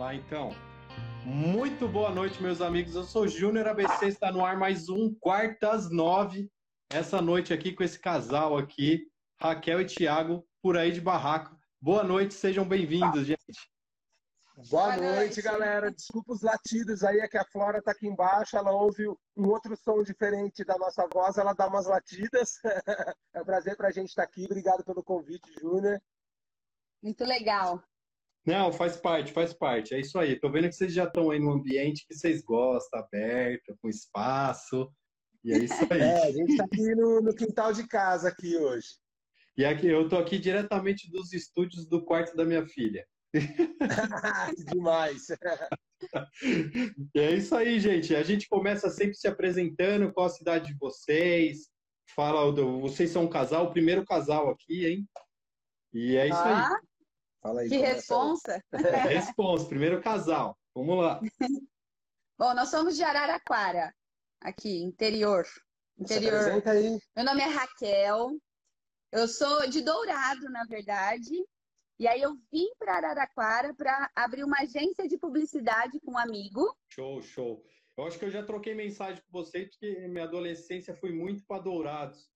[0.00, 0.48] lá então.
[1.26, 2.94] Muito boa noite, meus amigos.
[2.94, 6.50] Eu sou o Júnior ABC, está no ar mais um Quartas Nove.
[6.90, 9.06] Essa noite aqui com esse casal aqui,
[9.38, 11.54] Raquel e Thiago, por aí de barraco.
[11.78, 13.70] Boa noite, sejam bem-vindos, gente.
[14.70, 15.42] Boa, Boa noite, noite.
[15.42, 15.90] galera.
[15.90, 19.76] Desculpa os latidos aí, é que a Flora tá aqui embaixo, ela ouve um outro
[19.76, 22.58] som diferente da nossa voz, ela dá umas latidas.
[23.34, 24.46] é um prazer pra gente estar aqui.
[24.46, 26.00] Obrigado pelo convite, Júnior.
[27.02, 27.82] Muito legal.
[28.46, 29.94] Não, faz parte, faz parte.
[29.94, 30.38] É isso aí.
[30.38, 34.90] Tô vendo que vocês já estão aí no ambiente que vocês gostam, aberto, com espaço.
[35.44, 36.00] E é isso aí.
[36.00, 38.88] É, a gente tá aqui no, no quintal de casa aqui hoje.
[39.56, 43.06] E aqui eu tô aqui diretamente dos estúdios do quarto da minha filha.
[44.72, 45.26] demais.
[47.14, 48.16] E é isso aí, gente.
[48.16, 51.68] A gente começa sempre se apresentando, qual a cidade de vocês.
[52.16, 55.08] Fala, vocês são um casal, o primeiro casal aqui, hein?
[55.92, 56.80] E é isso aí.
[57.40, 57.68] Fala aí.
[57.68, 57.94] que começa aí.
[57.96, 58.64] responsa.
[59.08, 60.56] Responsa, primeiro casal.
[60.74, 61.20] Vamos lá.
[62.38, 63.94] Bom, nós somos de Araraquara,
[64.40, 65.44] aqui, interior.
[65.44, 66.34] Se Interior.
[66.40, 66.98] apresenta aí.
[67.14, 68.30] Meu nome é Raquel.
[69.12, 71.34] Eu sou de Dourado, na verdade.
[71.98, 76.74] E aí eu vim para Araraquara para abrir uma agência de publicidade com um amigo.
[76.88, 77.62] Show, show.
[77.98, 81.60] Eu acho que eu já troquei mensagem com vocês, porque minha adolescência foi muito para
[81.60, 82.30] Dourados.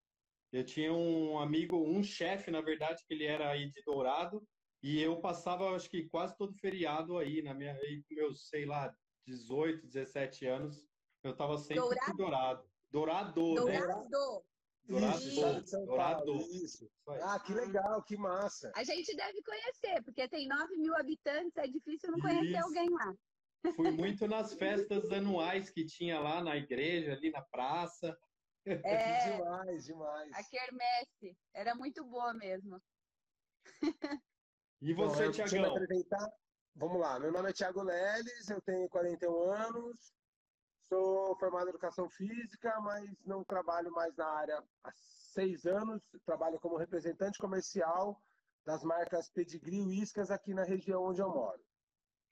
[0.53, 4.47] Eu tinha um amigo, um chefe, na verdade, que ele era aí de Dourado,
[4.85, 8.67] e eu passava, acho que quase todo feriado aí, na minha, aí com meus, sei
[8.67, 8.95] lá,
[9.27, 10.87] 18, 17 anos,
[11.23, 12.13] eu tava sempre Dourado?
[12.13, 12.71] em Dourado.
[12.91, 13.79] Dourado, né?
[13.79, 14.45] Dourado.
[14.87, 16.37] Dourado, Isso, Dourado.
[16.37, 16.91] Isso.
[17.23, 18.71] Ah, que legal, que massa.
[18.77, 22.65] A gente deve conhecer, porque tem 9 mil habitantes, é difícil não conhecer Isso.
[22.67, 23.15] alguém lá.
[23.75, 28.15] Fui muito nas festas anuais que tinha lá na igreja, ali na praça.
[28.67, 30.33] É, Demais, demais.
[30.33, 31.37] a quermesse.
[31.53, 32.81] Era muito boa mesmo.
[34.85, 35.75] E Bom, você, me Tiagão?
[36.77, 40.13] Vamos lá, meu nome é Thiago Leles, eu tenho 41 anos,
[40.91, 44.93] sou formado em Educação Física, mas não trabalho mais na área há
[45.33, 48.21] seis anos, trabalho como representante comercial
[48.67, 51.65] das marcas Pedigree e Whiskas aqui na região onde eu moro.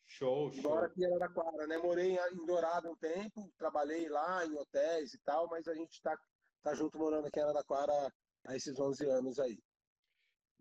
[0.06, 0.62] Show, show.
[0.62, 1.78] Moro aqui em Araraquara, né?
[1.78, 6.14] Morei em Dourado um tempo, trabalhei lá em hotéis e tal, mas a gente está
[6.62, 8.12] tá junto morando aqui em Araraquara
[8.44, 9.58] há esses 11 anos aí.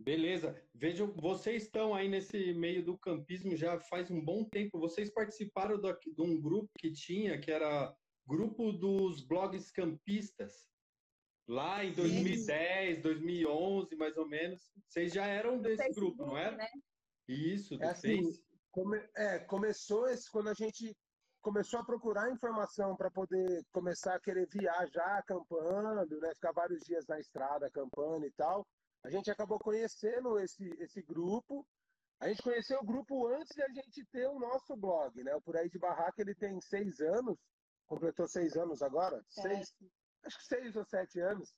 [0.03, 0.59] Beleza.
[0.73, 4.79] Vejam, vocês estão aí nesse meio do campismo já faz um bom tempo.
[4.79, 7.95] Vocês participaram da- de um grupo que tinha, que era
[8.27, 10.67] Grupo dos Blogs Campistas.
[11.47, 14.71] Lá em 2010, 2011, mais ou menos.
[14.87, 16.55] Vocês já eram desse Facebook, grupo, não era?
[16.55, 16.67] né?
[17.27, 18.21] Isso, do É assim.
[18.71, 20.95] Come- é, começou esse, quando a gente
[21.41, 27.05] começou a procurar informação para poder começar a querer viajar acampando, né, ficar vários dias
[27.07, 28.65] na estrada acampando e tal,
[29.03, 31.65] a gente acabou conhecendo esse, esse grupo.
[32.19, 35.35] A gente conheceu o grupo antes de a gente ter o nosso blog, né?
[35.35, 37.37] O Por Aí de Barraca ele tem seis anos,
[37.87, 39.73] completou seis anos agora, seis,
[40.23, 41.51] acho que seis ou sete anos.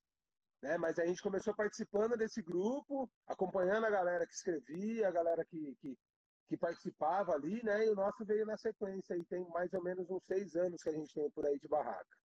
[0.62, 0.78] Né?
[0.78, 5.76] Mas a gente começou participando desse grupo, acompanhando a galera que escrevia, a galera que,
[5.82, 5.98] que,
[6.48, 7.86] que participava ali, né?
[7.86, 9.18] E o nosso veio na sequência.
[9.18, 11.68] E tem mais ou menos uns seis anos que a gente tem por aí de
[11.68, 12.18] barraca.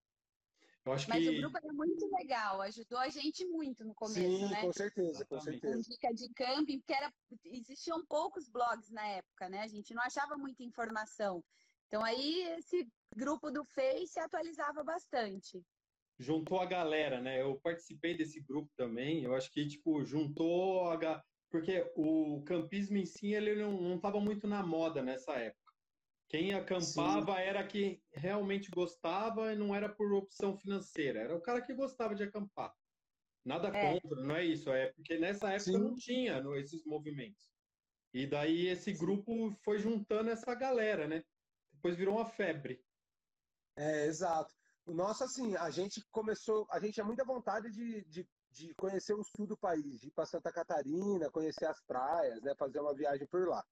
[0.85, 1.29] Eu acho Mas que.
[1.29, 4.61] o grupo era muito legal, ajudou a gente muito no começo, Sim, né?
[4.61, 5.61] com certeza, com Exatamente.
[5.61, 5.89] Com certeza.
[5.89, 7.13] dica de camping, porque era,
[7.45, 9.61] existiam poucos blogs na época, né?
[9.61, 11.43] A gente não achava muita informação.
[11.87, 15.63] Então aí esse grupo do Face atualizava bastante.
[16.19, 17.41] juntou a galera, né?
[17.41, 19.23] Eu participei desse grupo também.
[19.23, 21.23] Eu acho que, tipo, juntou a.
[21.49, 25.58] Porque o campismo em si, ele não, não tava muito na moda nessa época.
[26.29, 31.21] Quem acampava era quem realmente gostava e não era por opção financeira.
[31.21, 32.71] Era o cara que gostava de acampar.
[33.43, 33.99] Nada É.
[33.99, 34.71] contra, não é isso.
[34.71, 35.79] É porque nessa época Sim.
[35.79, 37.51] não tinha no- esses movimentos.
[38.13, 41.23] E daí esse grupo foi juntando essa galera, né?
[41.71, 42.85] Depois virou uma febre.
[43.75, 44.53] É, exato.
[44.85, 49.13] O nosso, assim, a gente começou, a gente tinha muita vontade de, de, de conhecer
[49.13, 52.93] o sul do país, de ir para Santa Catarina, conhecer as praias, né, fazer uma
[52.95, 53.63] viagem por lá.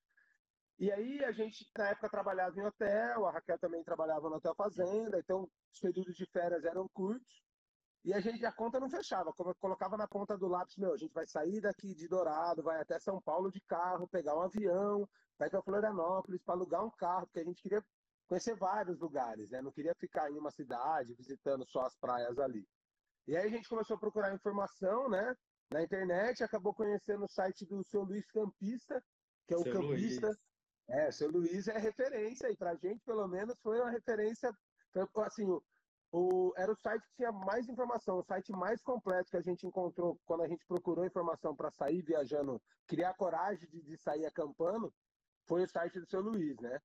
[0.80, 4.54] E aí a gente, na época, trabalhava em hotel, a Raquel também trabalhava no Hotel
[4.56, 7.44] Fazenda, então os períodos de férias eram curtos.
[8.06, 9.34] E a gente, a conta não fechava.
[9.34, 12.62] Como eu colocava na ponta do lápis, meu, a gente vai sair daqui de Dourado,
[12.62, 16.92] vai até São Paulo de carro, pegar um avião, vai para Florianópolis para alugar um
[16.92, 17.84] carro, porque a gente queria
[18.28, 19.62] conhecer vários lugares, né?
[19.62, 22.68] Não queria ficar em uma cidade visitando só as praias ali.
[23.28, 25.36] E aí a gente começou a procurar informação, né?
[25.72, 29.04] Na internet, acabou conhecendo o site do seu Luiz Campista,
[29.48, 30.28] que é o Seu campista.
[30.28, 30.47] Luiz.
[30.90, 34.52] É, o seu Luiz é referência, e pra gente, pelo menos, foi uma referência.
[35.26, 35.62] Assim, o,
[36.12, 39.68] o- era o site que tinha mais informação, o site mais completo que a gente
[39.68, 44.94] encontrou quando a gente procurou informação para sair viajando, criar coragem de, de sair acampando,
[45.46, 46.80] foi o site do seu Luiz, né?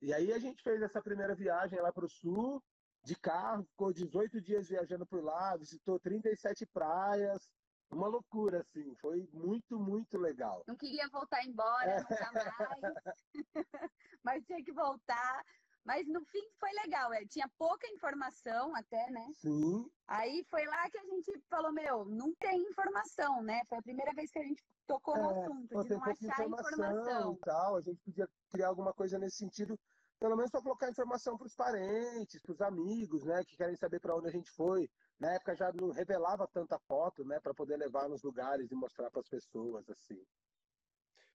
[0.00, 2.62] E aí a gente fez essa primeira viagem lá para o sul,
[3.04, 7.48] de carro, ficou 18 dias viajando por lá, visitou 37 praias,
[7.90, 10.64] uma loucura, assim, foi muito, muito legal.
[10.66, 13.14] Não queria voltar embora, nunca mais.
[14.24, 15.44] Mas tinha que voltar.
[15.84, 19.26] Mas no fim foi legal, é, tinha pouca informação até, né?
[19.34, 23.60] Sim, Aí foi lá que a gente falou, meu, não tem informação, né?
[23.68, 26.46] Foi a primeira vez que a gente tocou no É, assunto, pô, de não achar
[26.46, 27.34] informação, informação.
[27.34, 29.78] e tal, a gente podia criar alguma coisa nesse sentido,
[30.18, 34.00] pelo menos para colocar informação para os parentes, para os amigos, né, que querem saber
[34.00, 34.88] para onde a gente foi.
[35.18, 39.10] Na época já não revelava tanta foto, né, para poder levar nos lugares e mostrar
[39.10, 40.20] para as pessoas, assim.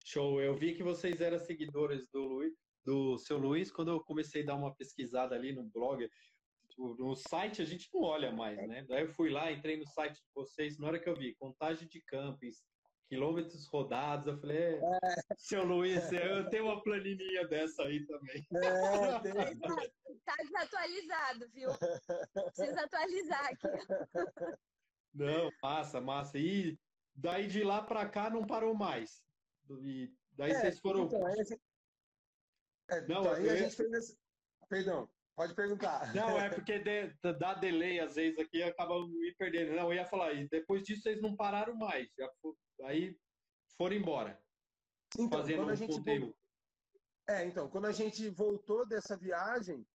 [0.05, 0.41] Show.
[0.41, 2.53] Eu vi que vocês eram seguidores do Luiz,
[2.83, 6.09] do seu Luiz, quando eu comecei a dar uma pesquisada ali no blog.
[6.69, 8.85] tipo, No site a gente não olha mais, né?
[8.87, 11.87] Daí eu fui lá, entrei no site de vocês, na hora que eu vi contagem
[11.87, 12.63] de campings,
[13.09, 14.79] quilômetros rodados, eu falei, é,
[15.37, 18.45] seu Luiz, eu tenho uma planilhinha dessa aí também.
[18.53, 19.33] É, tem,
[20.25, 21.69] Tá desatualizado, viu?
[22.55, 23.67] Precisa atualizar aqui.
[25.13, 26.37] Não, massa, massa.
[26.37, 26.77] E
[27.15, 29.23] daí de lá pra cá não parou mais.
[29.81, 31.05] E daí É, vocês foram.
[31.05, 31.61] então, aí gente,
[32.91, 34.17] é, Não, então, aí eu a gente fez esse...
[34.69, 36.13] Perdão, pode perguntar.
[36.13, 39.75] Não, é porque de- dá delay às vezes aqui e acaba me perdendo.
[39.75, 42.07] Não, eu ia falar, e depois disso vocês não pararam mais.
[42.15, 42.29] Já
[42.83, 43.17] aí
[43.77, 44.41] foram embora,
[45.17, 46.35] Então, fazendo quando a gente conteúdo.
[47.27, 49.85] É, então, quando a gente voltou dessa viagem,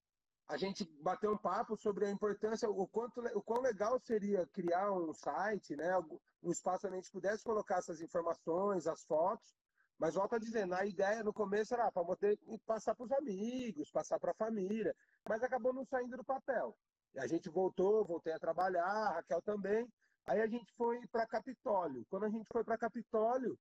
[0.46, 4.92] a gente bateu um papo sobre a importância, o quanto, o quão legal seria criar
[4.92, 5.98] um site, né,
[6.42, 9.54] um espaço onde a gente pudesse colocar essas informações, as fotos,
[9.98, 13.90] mas volta a dizer, na ideia no começo era para poder passar para os amigos,
[13.90, 14.94] passar para a família,
[15.28, 16.76] mas acabou não saindo do papel.
[17.14, 19.88] E a gente voltou, voltei a trabalhar, a Raquel também.
[20.26, 22.04] Aí a gente foi para Capitólio.
[22.08, 23.58] Quando a gente foi para Capitólio,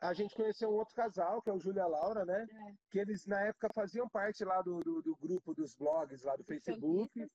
[0.00, 2.46] a gente conheceu um outro casal, que é o Júlia e Laura, né?
[2.90, 6.44] Que eles, na época, faziam parte lá do, do, do grupo dos blogs lá do
[6.44, 7.26] Facebook.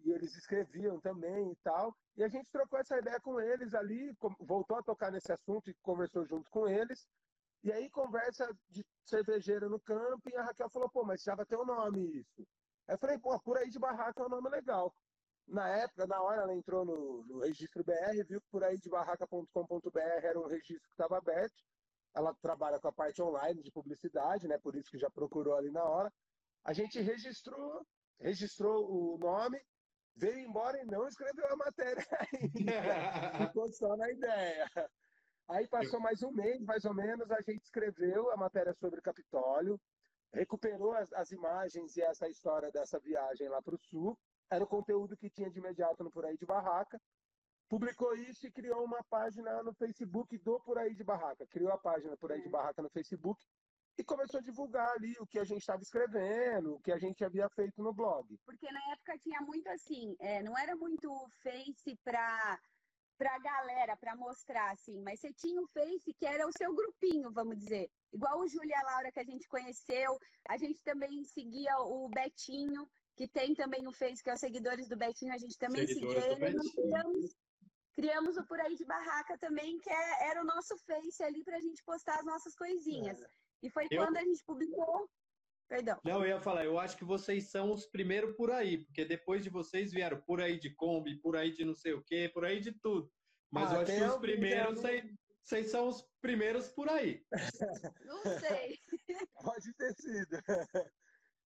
[0.00, 1.94] E eles escreviam também e tal.
[2.16, 5.74] E a gente trocou essa ideia com eles ali, voltou a tocar nesse assunto e
[5.82, 7.06] conversou junto com eles.
[7.62, 11.56] E aí, conversa de cervejeira no camping, a Raquel falou, pô, mas já vai ter
[11.56, 12.46] um nome isso.
[12.86, 14.94] Aí eu falei, pô, por aí de barraca é um nome legal.
[15.46, 18.88] Na época, na hora, ela entrou no, no registro BR, viu que por aí de
[18.88, 21.62] barraca.com.br era um registro que estava aberto.
[22.14, 24.58] Ela trabalha com a parte online de publicidade, né?
[24.58, 26.12] Por isso que já procurou ali na hora.
[26.64, 27.84] A gente registrou,
[28.18, 29.60] registrou o nome,
[30.16, 33.48] veio embora e não escreveu a matéria ainda.
[33.48, 34.70] Ficou só na ideia.
[35.48, 39.02] Aí passou mais um mês, mais ou menos, a gente escreveu a matéria sobre o
[39.02, 39.78] Capitólio,
[40.32, 44.18] recuperou as, as imagens e essa história dessa viagem lá para o sul.
[44.50, 47.00] Era o conteúdo que tinha de imediato no Por Aí de Barraca.
[47.68, 51.46] Publicou isso e criou uma página no Facebook do Por Aí de Barraca.
[51.46, 53.42] Criou a página Por Aí de Barraca no Facebook
[53.96, 57.24] e começou a divulgar ali o que a gente estava escrevendo, o que a gente
[57.24, 58.36] havia feito no blog.
[58.44, 61.08] Porque na época tinha muito assim, é, não era muito
[61.42, 62.58] Face pra,
[63.16, 67.30] pra galera, pra mostrar, assim, mas você tinha o Face que era o seu grupinho,
[67.32, 67.88] vamos dizer.
[68.12, 72.88] Igual o Júlia a Laura que a gente conheceu, a gente também seguia o Betinho,
[73.16, 76.24] que tem também o Face, que é os seguidores do Betinho, a gente também Seguidores
[76.24, 76.70] seguia do ele.
[76.72, 77.36] Criamos,
[77.94, 81.60] criamos o Por Aí de Barraca também, que é- era o nosso Face ali pra
[81.60, 83.20] gente postar as nossas coisinhas.
[83.62, 85.08] E foi Eu- quando a gente publicou.
[85.66, 85.98] Perdão.
[86.04, 89.42] Não, eu ia falar, eu acho que vocês são os primeiros por aí, porque depois
[89.42, 92.44] de vocês vieram por aí de Kombi, por aí de não sei o quê, por
[92.44, 93.10] aí de tudo.
[93.50, 94.80] Mas Ah, eu acho que os primeiros,
[95.42, 97.24] vocês são os primeiros por aí.
[98.04, 98.78] Não sei.
[99.34, 100.38] Pode ter sido.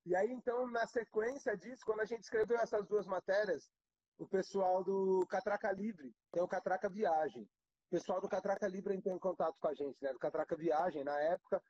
[0.08, 3.70] E aí, então, na sequência disso, quando a gente escreveu essas duas matérias,
[4.16, 7.42] o pessoal do Catraca Livre, tem o Catraca Viagem.
[7.42, 10.10] O pessoal do Catraca Livre entrou em contato com a gente, né?
[10.10, 11.62] Do Catraca Viagem, na época.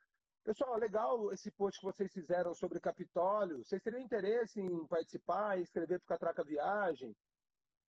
[0.45, 3.57] Pessoal, legal esse post que vocês fizeram sobre Capitólio.
[3.57, 7.13] Vocês teriam interesse em participar e escrever para o Catraca Viagem?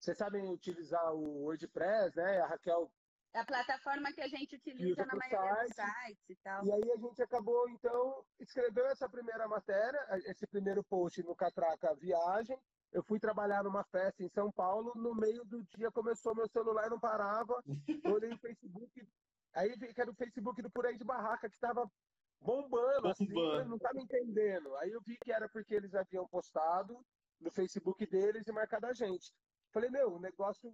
[0.01, 2.41] Vocês sabem utilizar o WordPress, né?
[2.41, 2.91] A Raquel
[3.33, 6.05] a plataforma que a gente utiliza na maioria dos site.
[6.05, 6.65] sites e tal.
[6.65, 11.95] E aí a gente acabou, então, escreveu essa primeira matéria, esse primeiro post no Catraca
[11.95, 12.57] Viagem,
[12.91, 16.89] eu fui trabalhar numa festa em São Paulo, no meio do dia começou meu celular
[16.89, 17.63] não parava,
[18.19, 19.07] olhei o Facebook,
[19.53, 21.89] aí vi que era o Facebook do Por Aí de Barraca, que estava
[22.41, 23.59] bombando, assim, bombando.
[23.59, 24.75] assim, não estava entendendo.
[24.77, 26.99] Aí eu vi que era porque eles haviam postado
[27.39, 29.31] no Facebook deles e marcado a gente.
[29.71, 30.73] Falei, meu, o negócio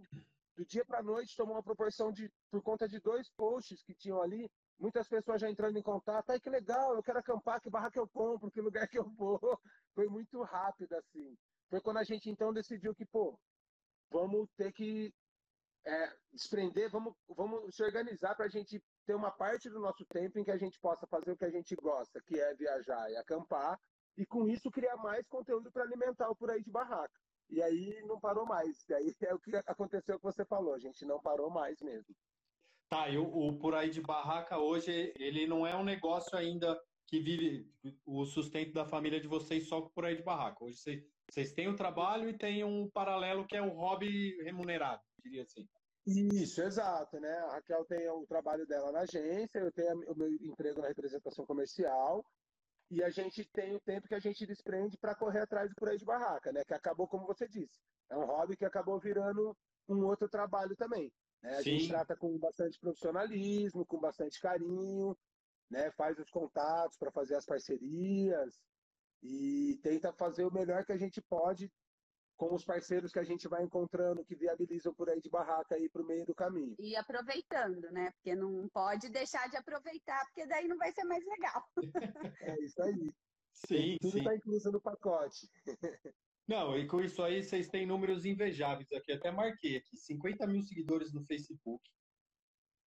[0.57, 4.19] do dia para noite tomou uma proporção de, por conta de dois posts que tinham
[4.21, 4.49] ali,
[4.79, 7.99] muitas pessoas já entrando em contato, ai que legal, eu quero acampar, que barra que
[7.99, 9.39] eu compro, que lugar que eu vou.
[9.93, 11.37] Foi muito rápido assim.
[11.69, 13.39] Foi quando a gente então decidiu que, pô,
[14.09, 15.13] vamos ter que
[15.85, 20.39] é, desprender, vamos, vamos se organizar para a gente ter uma parte do nosso tempo
[20.39, 23.15] em que a gente possa fazer o que a gente gosta, que é viajar e
[23.15, 23.79] acampar,
[24.17, 27.13] e com isso criar mais conteúdo para alimentar o por aí de barraca.
[27.49, 28.83] E aí não parou mais.
[28.89, 32.15] E aí é o que aconteceu que você falou, a gente não parou mais mesmo.
[32.89, 36.79] Tá, e o, o por aí de barraca hoje, ele não é um negócio ainda
[37.05, 37.69] que vive
[38.05, 40.63] o sustento da família de vocês só por aí de barraca.
[40.63, 45.01] Hoje vocês, vocês têm o trabalho e tem um paralelo que é o hobby remunerado,
[45.23, 45.67] diria assim.
[46.05, 47.33] Isso, exato, né?
[47.39, 51.45] A Raquel tem o trabalho dela na agência, eu tenho o meu emprego na representação
[51.45, 52.25] comercial
[52.89, 55.89] e a gente tem o tempo que a gente desprende para correr atrás do por
[55.89, 56.63] aí de barraca, né?
[56.65, 57.79] Que acabou, como você disse,
[58.09, 59.55] é um hobby que acabou virando
[59.89, 61.11] um outro trabalho também.
[61.41, 61.51] Né?
[61.51, 61.77] A Sim.
[61.77, 65.17] gente trata com bastante profissionalismo, com bastante carinho,
[65.69, 65.91] né?
[65.91, 68.61] Faz os contatos para fazer as parcerias
[69.21, 71.71] e tenta fazer o melhor que a gente pode
[72.37, 75.89] com os parceiros que a gente vai encontrando que viabilizam por aí de barraca aí
[75.89, 76.75] para o meio do caminho.
[76.79, 78.11] E aproveitando, né?
[78.11, 81.63] Porque não pode deixar de aproveitar, porque daí não vai ser mais legal.
[82.41, 83.11] é isso aí.
[83.53, 85.49] Sim, Tudo está incluso no pacote.
[86.47, 89.11] Não, e com isso aí vocês têm números invejáveis aqui.
[89.11, 91.83] Até marquei aqui: 50 mil seguidores no Facebook,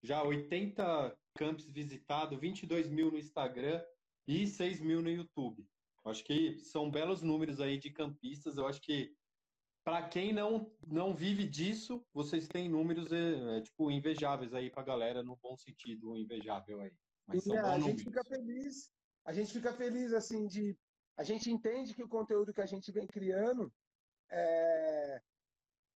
[0.02, 3.85] já 80 campos visitados, 22 mil no Instagram
[4.26, 5.66] e 6 mil no YouTube.
[6.07, 8.57] Acho que são belos números aí de campistas.
[8.57, 9.12] Eu acho que
[9.85, 14.83] para quem não, não vive disso, vocês têm números é, é, tipo invejáveis aí para
[14.83, 16.93] a galera, no bom sentido, invejável aí.
[17.27, 18.91] Mas é, a gente fica feliz,
[19.25, 20.77] a gente fica feliz assim de,
[21.17, 23.73] a gente entende que o conteúdo que a gente vem criando
[24.31, 25.23] é,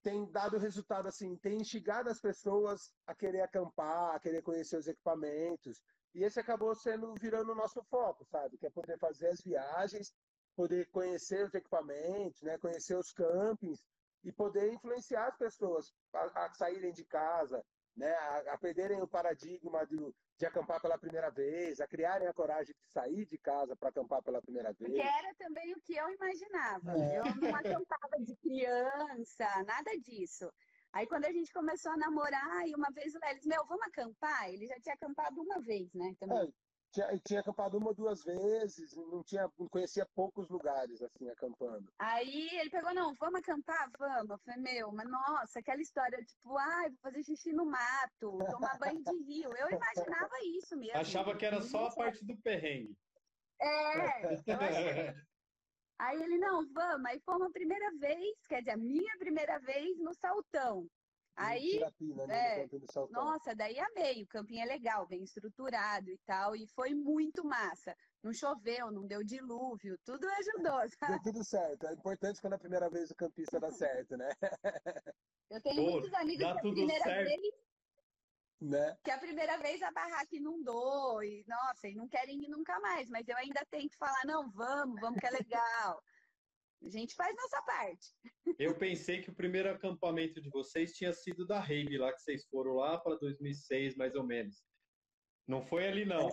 [0.03, 4.87] tem dado resultado assim, tem instigado as pessoas a querer acampar, a querer conhecer os
[4.87, 5.83] equipamentos.
[6.14, 8.57] E esse acabou sendo virando o nosso foco, sabe?
[8.57, 10.14] Que é poder fazer as viagens
[10.54, 13.84] poder conhecer os equipamentos, né, conhecer os campings
[14.23, 17.64] e poder influenciar as pessoas a, a saírem de casa,
[17.96, 19.96] né, a, a perderem o paradigma de,
[20.38, 24.23] de, acampar pela primeira vez, a criarem a coragem de sair de casa para acampar
[24.23, 24.92] pela primeira vez.
[24.92, 26.92] Que era também o que eu imaginava.
[26.92, 27.18] É.
[27.18, 30.50] Eu não acampava de criança, nada disso.
[30.92, 34.49] Aí quando a gente começou a namorar, e uma vez o Lelis, meu, vamos acampar?
[34.49, 36.14] Ele já tinha acampado uma vez, né?
[36.20, 36.38] Também.
[36.38, 36.52] É,
[36.94, 41.92] tinha, tinha acampado uma ou duas vezes, não tinha, não conhecia poucos lugares, assim, acampando.
[41.98, 43.90] Aí ele pegou, não, vamos acampar?
[43.98, 44.30] Vamos.
[44.30, 48.78] Eu falei, meu, mas nossa, aquela história, tipo, ai, vou fazer xixi no mato, tomar
[48.78, 49.50] banho de rio.
[49.56, 50.96] Eu imaginava isso mesmo.
[50.96, 52.96] Achava que era só a parte do perrengue.
[53.60, 55.14] É, eu achei.
[55.98, 57.06] Aí ele, não, vamos.
[57.06, 60.88] Aí fomos a primeira vez, quer dizer, a minha primeira vez no Saltão.
[61.37, 61.81] Aí,
[62.29, 62.69] né, é,
[63.11, 64.23] nossa, daí amei.
[64.23, 67.97] O campinho é legal, bem estruturado e tal, e foi muito massa.
[68.23, 70.81] Não choveu, não deu dilúvio, tudo ajudou.
[70.99, 71.12] Sabe?
[71.12, 71.87] Deu tudo certo.
[71.87, 74.29] É importante quando a primeira vez o campista dá certo, né?
[75.50, 77.29] Eu tenho Pô, muitos amigos que a primeira certo.
[77.29, 77.55] vez.
[78.61, 78.97] Né?
[79.05, 83.11] Que a primeira vez a barraca inundou e, nossa, e não querem ir nunca mais,
[83.11, 86.03] mas eu ainda tenho que falar, não, vamos, vamos que é legal.
[86.85, 88.14] A gente faz nossa parte.
[88.59, 92.47] Eu pensei que o primeiro acampamento de vocês tinha sido da Rave, lá que vocês
[92.47, 94.62] foram lá para 2006, mais ou menos.
[95.47, 96.29] Não foi ali, não.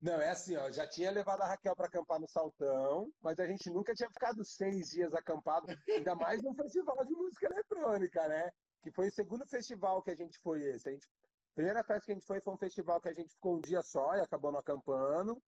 [0.00, 3.46] Não, é assim, ó, já tinha levado a Raquel para acampar no Saltão, mas a
[3.46, 8.50] gente nunca tinha ficado seis dias acampado, ainda mais num festival de música eletrônica, né?
[8.82, 10.88] Que foi o segundo festival que a gente foi esse.
[10.88, 13.32] A, gente, a primeira festa que a gente foi foi um festival que a gente
[13.32, 15.42] ficou um dia só e acabou não acampando.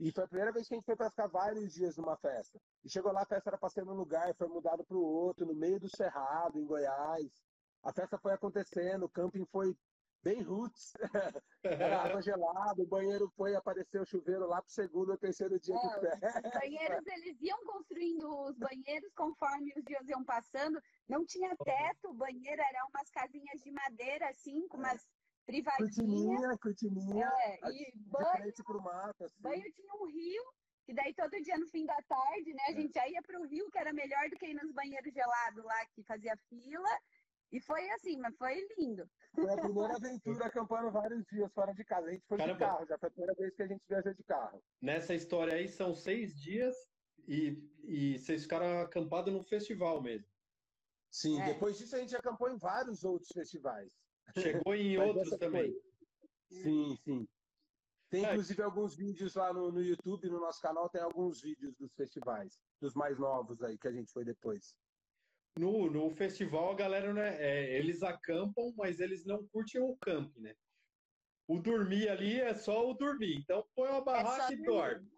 [0.00, 2.58] E foi a primeira vez que a gente foi para ficar vários dias numa festa.
[2.82, 5.44] E chegou lá, a festa era para ser num lugar, foi mudado para o outro,
[5.44, 7.30] no meio do Cerrado, em Goiás.
[7.82, 9.76] A festa foi acontecendo, o camping foi
[10.22, 10.92] bem roots.
[11.62, 15.76] Era água gelada, o banheiro foi, apareceu o chuveiro lá pro segundo ou terceiro dia
[15.76, 16.48] é, de festa.
[16.48, 20.80] Os banheiros, eles iam construindo os banheiros conforme os dias iam passando.
[21.06, 25.06] Não tinha teto, o banheiro era umas casinhas de madeira, assim, com umas
[25.50, 25.78] privadinha.
[25.78, 27.32] Cortininha, cortininha.
[27.44, 29.42] É, e banho, pro mato, assim.
[29.42, 30.44] banho tinha um rio,
[30.84, 32.74] que daí todo dia no fim da tarde, né, a é.
[32.74, 35.86] gente já ia pro rio, que era melhor do que ir nos banheiros gelados lá,
[35.94, 36.98] que fazia fila.
[37.52, 39.08] E foi assim, mas foi lindo.
[39.34, 42.06] Foi a primeira aventura acampando vários dias fora de casa.
[42.06, 42.58] A gente foi Caramba.
[42.58, 44.62] de carro, já foi a primeira vez que a gente viajou de carro.
[44.80, 46.76] Nessa história aí são seis dias
[47.26, 50.26] e, e vocês ficaram acampados no festival mesmo.
[51.10, 51.46] Sim, é.
[51.46, 53.99] depois disso a gente acampou em vários outros festivais.
[54.38, 55.72] Chegou em outros também.
[55.72, 56.62] Foi.
[56.62, 57.28] Sim, sim.
[58.10, 61.94] Tem inclusive alguns vídeos lá no, no YouTube, no nosso canal, tem alguns vídeos dos
[61.94, 64.74] festivais, dos mais novos aí que a gente foi depois.
[65.56, 70.40] No, no festival, a galera, né, é, eles acampam, mas eles não curtem o camping,
[70.40, 70.54] né?
[71.46, 73.36] O dormir ali é só o dormir.
[73.38, 75.08] Então põe uma é barraca é e dorme.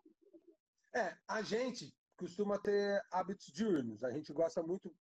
[0.95, 4.04] É, a gente costuma ter hábitos diurnos.
[4.04, 4.95] A gente gosta muito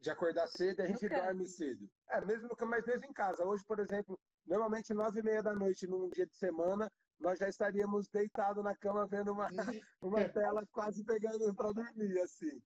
[0.00, 1.90] de acordar cedo e a gente dorme cedo.
[2.10, 3.44] É, mesmo mas mesmo em casa.
[3.44, 7.48] Hoje, por exemplo, normalmente nove e meia da noite, num dia de semana, nós já
[7.48, 9.48] estaríamos deitados na cama vendo uma,
[10.00, 12.60] uma tela quase pegando para dormir, assim.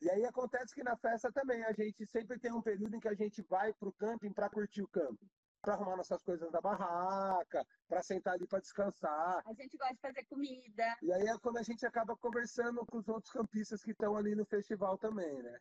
[0.00, 3.08] E aí acontece que na festa também a gente sempre tem um período em que
[3.08, 5.28] a gente vai para o camping para curtir o camping,
[5.60, 9.42] para arrumar nossas coisas da barraca, para sentar ali para descansar.
[9.44, 10.96] A gente gosta de fazer comida.
[11.02, 14.36] E aí é quando a gente acaba conversando com os outros campistas que estão ali
[14.36, 15.58] no festival também, né?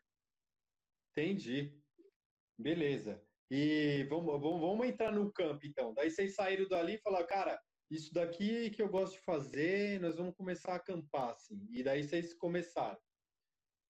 [1.13, 1.81] Entendi.
[2.57, 3.21] Beleza.
[3.49, 5.93] E vamos, vamos, vamos entrar no campo então.
[5.93, 10.17] Daí vocês saíram dali e falaram, cara, isso daqui que eu gosto de fazer, nós
[10.17, 11.65] vamos começar a acampar, assim.
[11.69, 12.99] E daí vocês começaram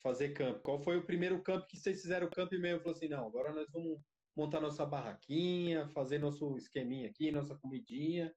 [0.01, 0.61] fazer campo?
[0.61, 3.25] Qual foi o primeiro campo que vocês fizeram o campo e meio falou assim, não,
[3.25, 3.99] agora nós vamos
[4.35, 8.31] montar nossa barraquinha, fazer nosso esqueminha aqui, nossa comidinha.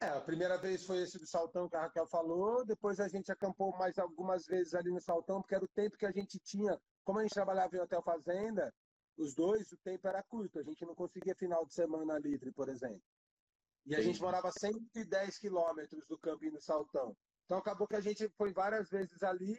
[0.00, 3.30] É, a primeira vez foi esse do Saltão que a Raquel falou, depois a gente
[3.30, 6.76] acampou mais algumas vezes ali no Saltão, porque era o tempo que a gente tinha,
[7.04, 8.72] como a gente trabalhava em hotel fazenda,
[9.16, 12.68] os dois, o tempo era curto, a gente não conseguia final de semana livre, por
[12.68, 13.02] exemplo.
[13.84, 14.04] E a Sim.
[14.04, 17.16] gente morava a 110 quilômetros do camping do Saltão.
[17.44, 19.58] Então acabou que a gente foi várias vezes ali,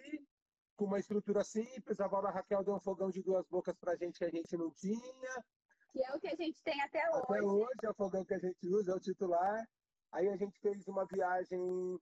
[0.76, 2.00] com uma estrutura simples.
[2.00, 4.56] A Vala Raquel deu um fogão de duas bocas para a gente que a gente
[4.58, 5.44] não tinha.
[5.92, 7.24] Que é o que a gente tem até hoje.
[7.24, 9.68] Até hoje é o fogão que a gente usa, é o titular.
[10.12, 12.00] Aí a gente fez uma viagem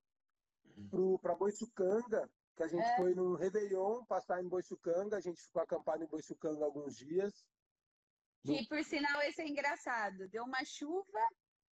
[1.22, 2.98] para Boiçucanga, que a gente é.
[2.98, 5.18] foi no Réveillon, passar em Boiçucanga.
[5.18, 7.46] A gente ficou acampado em Boiçucanga alguns dias.
[8.44, 10.28] Que, por sinal, esse é engraçado.
[10.30, 11.20] Deu uma chuva,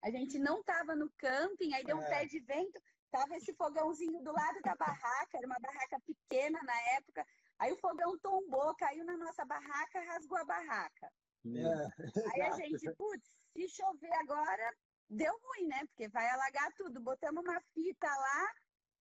[0.03, 2.09] a gente não estava no camping, aí deu um é.
[2.09, 2.81] pé de vento.
[3.11, 7.25] Tava esse fogãozinho do lado da barraca, era uma barraca pequena na época.
[7.59, 11.13] Aí o fogão tombou, caiu na nossa barraca, rasgou a barraca.
[11.47, 14.75] É, Aí a gente, putz, se chover agora,
[15.09, 15.85] deu ruim, né?
[15.87, 17.01] Porque vai alagar tudo.
[17.01, 18.53] Botamos uma fita lá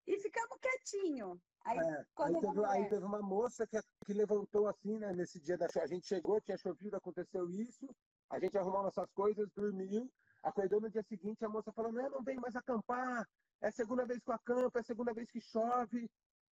[0.07, 1.39] e ficamos quietinho.
[1.65, 5.11] Aí, é, aí, teve, aí, teve, uma moça que, que levantou assim, né?
[5.13, 5.67] Nesse dia da.
[5.81, 7.87] A gente chegou, tinha chovido, aconteceu isso.
[8.29, 10.11] A gente arrumou nossas coisas, dormiu.
[10.43, 13.27] Acordou no dia seguinte, a moça falou: não, não vem mais acampar.
[13.61, 16.07] É a segunda vez que eu acampo, é a segunda vez que chove,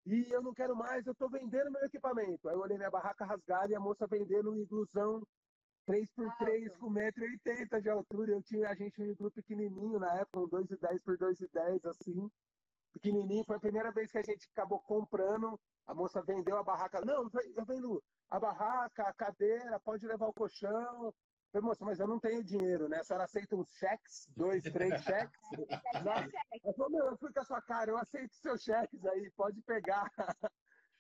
[0.07, 2.49] e eu não quero mais, eu estou vendendo meu equipamento.
[2.49, 5.23] Aí eu olhei minha barraca rasgada e a moça vendendo um iglusão
[5.87, 8.33] 3x3 ah, com 1,80m de altura.
[8.33, 12.31] Eu tinha a gente um iglu pequenininho na época, um 2,10 por 2,10 assim.
[12.93, 15.59] Pequenininho, foi a primeira vez que a gente acabou comprando.
[15.87, 17.01] A moça vendeu a barraca.
[17.05, 21.13] Não, eu vendo a barraca, a cadeira, pode levar o colchão,
[21.53, 23.01] Falei, moça, mas eu não tenho dinheiro, né?
[23.01, 24.27] A senhora aceita uns cheques?
[24.35, 25.39] Dois, três cheques?
[26.65, 29.61] eu falei, meu, eu fui com a sua cara, eu aceito seus cheques aí, pode
[29.63, 30.11] pegar.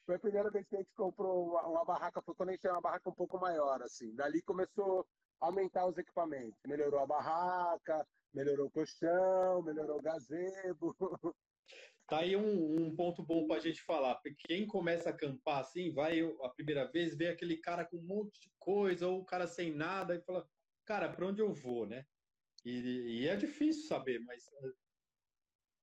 [0.04, 2.62] Foi a primeira vez que a gente comprou uma, uma barraca, foi quando a gente
[2.62, 4.12] tinha uma barraca um pouco maior, assim.
[4.16, 5.06] Dali começou
[5.40, 6.58] a aumentar os equipamentos.
[6.66, 10.94] Melhorou a barraca, melhorou o colchão, melhorou o gazebo.
[12.08, 14.16] Tá aí um, um ponto bom para a gente falar.
[14.16, 18.02] Porque quem começa a acampar assim, vai a primeira vez, vê aquele cara com um
[18.02, 20.46] monte de coisa, ou o cara sem nada, e fala,
[20.84, 22.04] cara, para onde eu vou, né?
[22.64, 24.72] E, e, é difícil saber, mas eh,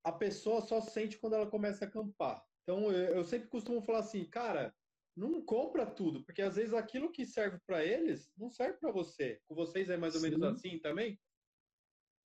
[0.03, 2.45] a pessoa só sente quando ela começa a acampar.
[2.63, 4.73] Então eu, eu sempre costumo falar assim, cara,
[5.15, 9.41] não compra tudo, porque às vezes aquilo que serve para eles não serve para você.
[9.47, 10.29] Com vocês é mais ou Sim.
[10.29, 11.19] menos assim também?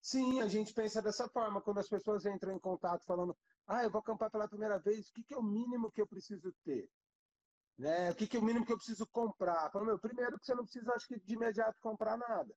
[0.03, 1.63] Sim, a gente pensa dessa forma.
[1.63, 3.37] Quando as pessoas entram em contato falando,
[3.69, 6.07] ah, eu vou acampar pela primeira vez, o que, que é o mínimo que eu
[6.07, 6.91] preciso ter?
[7.79, 8.11] Né?
[8.11, 9.71] O que, que é o mínimo que eu preciso comprar?
[9.71, 12.53] Falo, meu, primeiro que você não precisa, acho que, de imediato comprar nada.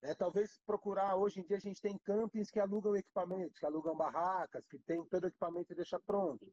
[0.00, 3.96] É, talvez procurar, hoje em dia a gente tem campings que alugam equipamentos, que alugam
[3.96, 6.46] barracas, que tem todo o equipamento e deixa pronto.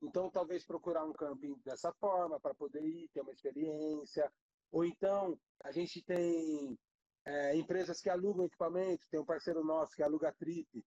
[0.00, 4.32] Então, talvez procurar um camping dessa forma para poder ir, ter uma experiência.
[4.72, 6.78] Ou então, a gente tem
[7.28, 10.82] é, empresas que alugam equipamento, tem um parceiro nosso que aluga Trip,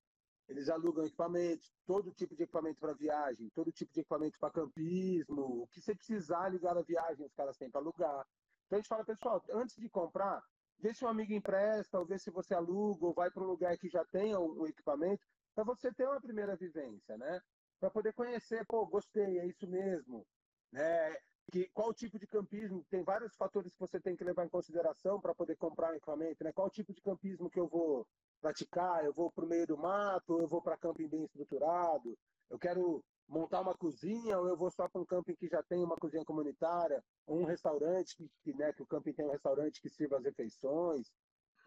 [0.47, 5.61] eles alugam equipamentos, todo tipo de equipamento para viagem, todo tipo de equipamento para campismo,
[5.61, 8.27] o que você precisar ligar a viagem, os caras têm para alugar.
[8.65, 10.43] Então a gente fala, pessoal, antes de comprar,
[10.79, 13.77] vê se um amigo empresta, ou vê se você aluga, ou vai para um lugar
[13.77, 15.23] que já tenha o, o equipamento,
[15.53, 17.39] para você ter uma primeira vivência, né?
[17.79, 20.25] Para poder conhecer, pô, gostei, é isso mesmo.
[20.71, 21.17] Né?
[21.51, 25.19] Que, qual tipo de campismo, tem vários fatores que você tem que levar em consideração
[25.19, 26.51] para poder comprar um equipamento, né?
[26.53, 28.07] Qual tipo de campismo que eu vou
[28.39, 29.03] praticar?
[29.03, 32.17] Eu vou para o meio do mato, eu vou para camping bem estruturado,
[32.49, 35.83] eu quero montar uma cozinha, ou eu vou só para um camping que já tem
[35.83, 39.89] uma cozinha comunitária, ou um restaurante, que, né, que o camping tem um restaurante que
[39.89, 41.11] sirva as refeições,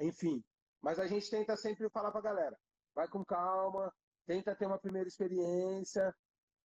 [0.00, 0.42] enfim.
[0.80, 2.58] Mas a gente tenta sempre falar para a galera,
[2.94, 3.92] vai com calma,
[4.26, 6.14] tenta ter uma primeira experiência,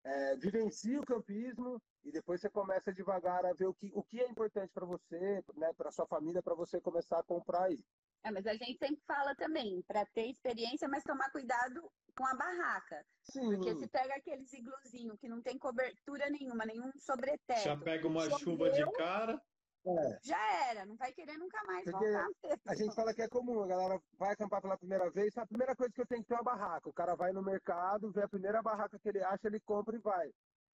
[0.10, 4.20] é, vivencie o campismo e depois você começa devagar a ver o que, o que
[4.20, 7.84] é importante para você, né, para sua família, para você começar a comprar aí.
[8.24, 12.36] É, mas a gente sempre fala também, para ter experiência, mas tomar cuidado com a
[12.36, 13.06] barraca.
[13.24, 13.56] Sim.
[13.56, 17.62] Porque se pega aqueles igluzinho que não tem cobertura nenhuma, nenhum sobreteto.
[17.62, 19.42] Já pega uma choveu, chuva de cara.
[19.86, 20.20] É.
[20.24, 22.36] Já era, não vai querer nunca mais Porque voltar mesmo.
[22.68, 25.76] A gente fala que é comum, a galera vai acampar pela primeira vez, a primeira
[25.76, 26.90] coisa que eu tenho que ter é uma barraca.
[26.90, 30.00] O cara vai no mercado, vê a primeira barraca que ele acha, ele compra e
[30.00, 30.30] vai.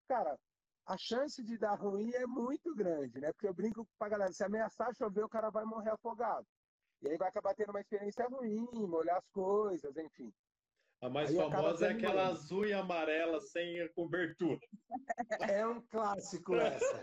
[0.08, 0.38] Cara,
[0.86, 3.32] a chance de dar ruim é muito grande, né?
[3.32, 6.46] Porque eu brinco pra galera, se ameaçar chover, o cara vai morrer afogado.
[7.02, 10.32] E aí vai acabar tendo uma experiência ruim, molhar as coisas, enfim.
[11.02, 14.60] A mais aí famosa é aquela azul e amarela sem cobertura.
[15.50, 17.00] É um clássico essa.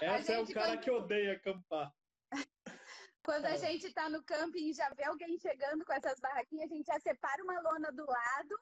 [0.00, 0.80] essa é o cara quando...
[0.80, 1.92] que odeia acampar.
[3.24, 3.58] Quando a é.
[3.58, 7.00] gente está no camping e já vê alguém chegando com essas barraquinhas, a gente já
[7.00, 8.60] separa uma lona do lado,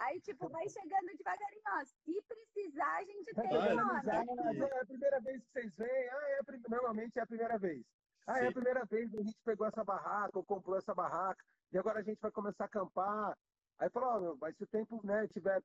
[0.00, 1.84] aí tipo, vai chegando devagarinho, ó.
[1.84, 4.02] Se precisar, a gente tem lona.
[4.04, 7.82] É a primeira vez que vocês vêm, ah, é a, normalmente é a primeira vez.
[8.26, 8.44] Ah, Sim.
[8.44, 11.78] é a primeira vez que a gente pegou essa barraca ou comprou essa barraca, e
[11.78, 13.36] agora a gente vai começar a acampar.
[13.78, 15.62] Aí falou, oh, mas se o tempo né, tiver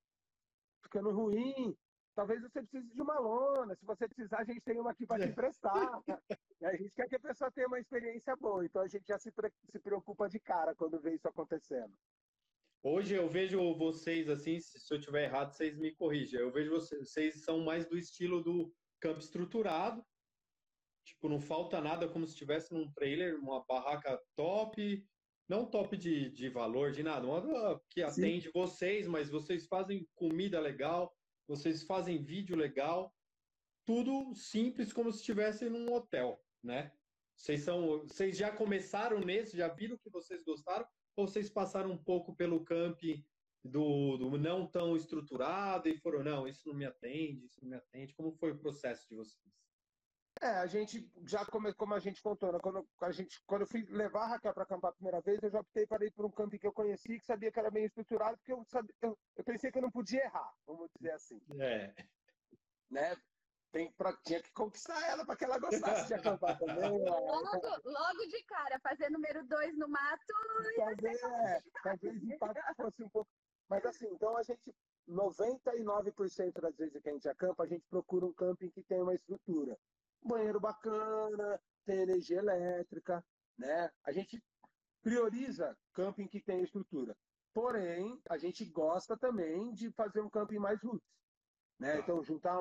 [0.82, 1.76] ficando ruim,
[2.16, 3.76] talvez você precise de uma lona.
[3.76, 5.74] Se você precisar, a gente tem uma aqui para te emprestar.
[6.64, 9.32] a gente quer que a pessoa tenha uma experiência boa, então a gente já se,
[9.72, 11.94] se preocupa de cara quando vê isso acontecendo.
[12.84, 16.40] Hoje eu vejo vocês assim, se eu estiver errado, vocês me corrigem.
[16.40, 20.04] Eu vejo vocês, vocês são mais do estilo do campo estruturado,
[21.08, 25.08] Tipo, não falta nada como se estivesse num trailer, uma barraca top,
[25.48, 28.52] não top de, de valor, de nada, uma que atende Sim.
[28.54, 31.16] vocês, mas vocês fazem comida legal,
[31.48, 33.16] vocês fazem vídeo legal,
[33.86, 36.92] tudo simples como se estivesse num hotel, né?
[37.38, 42.04] Vocês são, vocês já começaram nesse, já viram que vocês gostaram, ou vocês passaram um
[42.04, 43.00] pouco pelo camp
[43.64, 47.78] do, do não tão estruturado e foram, não, isso não me atende, isso não me
[47.78, 48.14] atende.
[48.14, 49.48] Como foi o processo de vocês?
[50.42, 52.60] É, a gente já come, como a gente contou, né?
[52.62, 55.50] quando, a gente, quando eu fui levar a Raquel para acampar a primeira vez, eu
[55.50, 57.86] já optei para ir para um camping que eu conheci, que sabia que era bem
[57.86, 61.42] estruturado, porque eu, sabia, eu, eu, pensei que eu não podia errar, vamos dizer assim.
[61.60, 61.94] É.
[62.90, 63.16] Né?
[63.72, 67.00] Tem pra, tinha que conquistar ela para que ela gostasse de acampar também.
[67.00, 67.10] Né?
[67.10, 70.34] Logo, logo de cara, fazer número dois no mato.
[70.76, 73.30] Talvez, é, talvez o impacto fosse um pouco.
[73.68, 74.74] Mas assim, então a gente,
[75.10, 79.14] 99% das vezes que a gente acampa, a gente procura um camping que tem uma
[79.14, 79.78] estrutura
[80.24, 83.24] banheiro bacana, tem energia elétrica,
[83.58, 83.90] né?
[84.04, 84.44] A gente
[85.02, 87.16] prioriza camping que tem estrutura.
[87.54, 91.08] Porém, a gente gosta também de fazer um camping mais roots.
[91.80, 91.94] Né?
[91.94, 92.00] Tá.
[92.00, 92.58] Então, juntar,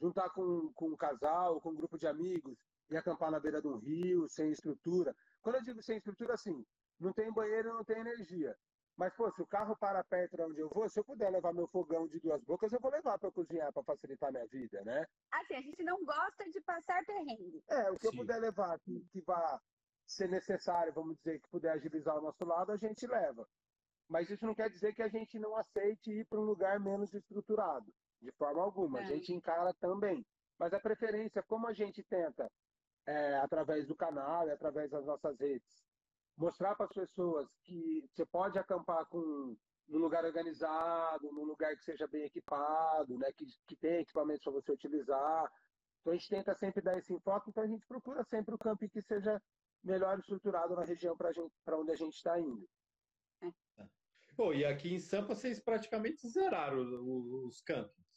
[0.00, 2.56] juntar com, com um casal, com um grupo de amigos
[2.90, 5.14] e acampar na beira de um rio, sem estrutura.
[5.40, 6.64] Quando eu digo sem estrutura, assim,
[6.98, 8.56] não tem banheiro, não tem energia.
[8.96, 11.52] Mas, pô, se o carro para perto de onde eu vou, se eu puder levar
[11.52, 14.82] meu fogão de duas bocas, eu vou levar para cozinhar, para facilitar a minha vida,
[14.84, 15.06] né?
[15.32, 17.62] Assim, a gente não gosta de passar perrengue.
[17.70, 18.16] É, o que Sim.
[18.16, 19.60] eu puder levar, que, que vá
[20.06, 23.48] ser necessário, vamos dizer, que puder agilizar o nosso lado, a gente leva.
[24.08, 27.14] Mas isso não quer dizer que a gente não aceite ir para um lugar menos
[27.14, 29.00] estruturado, de forma alguma.
[29.00, 29.04] É.
[29.04, 30.24] A gente encara também.
[30.58, 32.50] Mas a preferência, como a gente tenta,
[33.06, 35.82] é, através do canal e através das nossas redes,
[36.36, 39.56] mostrar para as pessoas que você pode acampar com
[39.88, 44.52] num lugar organizado, num lugar que seja bem equipado, né, que, que tem equipamentos para
[44.52, 45.52] você utilizar.
[46.00, 48.88] Então a gente tenta sempre dar esse enfoque, então a gente procura sempre o camping
[48.88, 49.40] que seja
[49.84, 52.66] melhor estruturado na região para onde a gente está indo.
[54.36, 56.90] Pô, e aqui em Sampa vocês praticamente zeraram os,
[57.46, 58.11] os campings.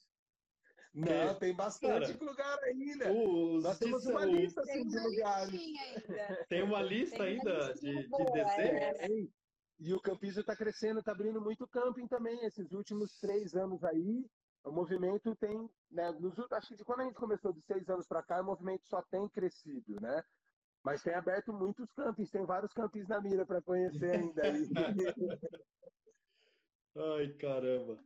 [0.96, 3.12] Não, tem bastante cara, lugar ainda.
[3.12, 5.52] Os, Nós temos uma lista assim, de lugares.
[6.48, 9.00] Tem uma lista tem ainda de, de desenhos.
[9.00, 9.08] É.
[9.78, 12.46] E o campismo está crescendo, está abrindo muito camping também.
[12.46, 14.26] Esses últimos três anos aí,
[14.64, 18.08] o movimento tem, né, nos, acho que de quando a gente começou de seis anos
[18.08, 20.24] para cá, o movimento só tem crescido, né?
[20.82, 24.42] Mas tem aberto muitos campings, tem vários campings na mira para conhecer ainda.
[26.96, 28.00] Ai, caramba.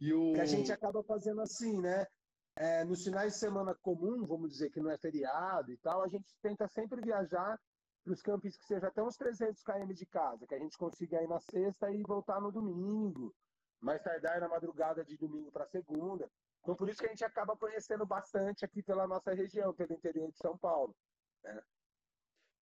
[0.00, 0.32] E o...
[0.32, 2.06] Que a gente acaba fazendo assim, né?
[2.56, 6.08] É, nos finais de semana comum, vamos dizer que não é feriado e tal, a
[6.08, 7.58] gente tenta sempre viajar
[8.04, 11.22] para os campos que seja até uns 300 km de casa, que a gente consiga
[11.22, 13.34] ir na sexta e voltar no domingo,
[13.80, 16.30] mais tardar na madrugada de domingo para segunda.
[16.60, 20.30] Então, por isso que a gente acaba conhecendo bastante aqui pela nossa região, pelo interior
[20.30, 20.94] de São Paulo.
[21.42, 21.62] Né?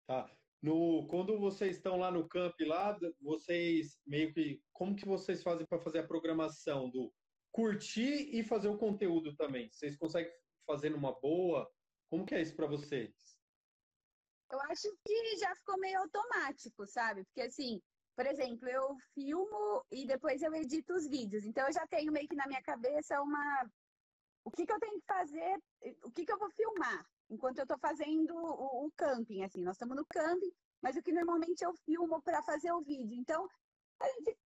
[0.06, 0.30] Tá.
[0.60, 5.64] No, quando vocês estão lá no camp lá, vocês meio que como que vocês fazem
[5.66, 7.12] para fazer a programação do
[7.58, 9.68] curtir e fazer o conteúdo também?
[9.68, 10.32] Vocês conseguem
[10.64, 11.68] fazer numa boa?
[12.08, 13.36] Como que é isso para vocês?
[14.48, 17.24] Eu acho que já ficou meio automático, sabe?
[17.24, 17.82] Porque assim,
[18.14, 21.44] por exemplo, eu filmo e depois eu edito os vídeos.
[21.44, 23.68] Então eu já tenho meio que na minha cabeça uma
[24.44, 25.58] o que, que eu tenho que fazer,
[26.04, 29.74] o que, que eu vou filmar enquanto eu estou fazendo o, o, camping, assim, nós
[29.74, 33.14] estamos no camping, mas o que normalmente eu filmo para fazer o vídeo.
[33.14, 33.46] Então,
[34.00, 34.38] a gente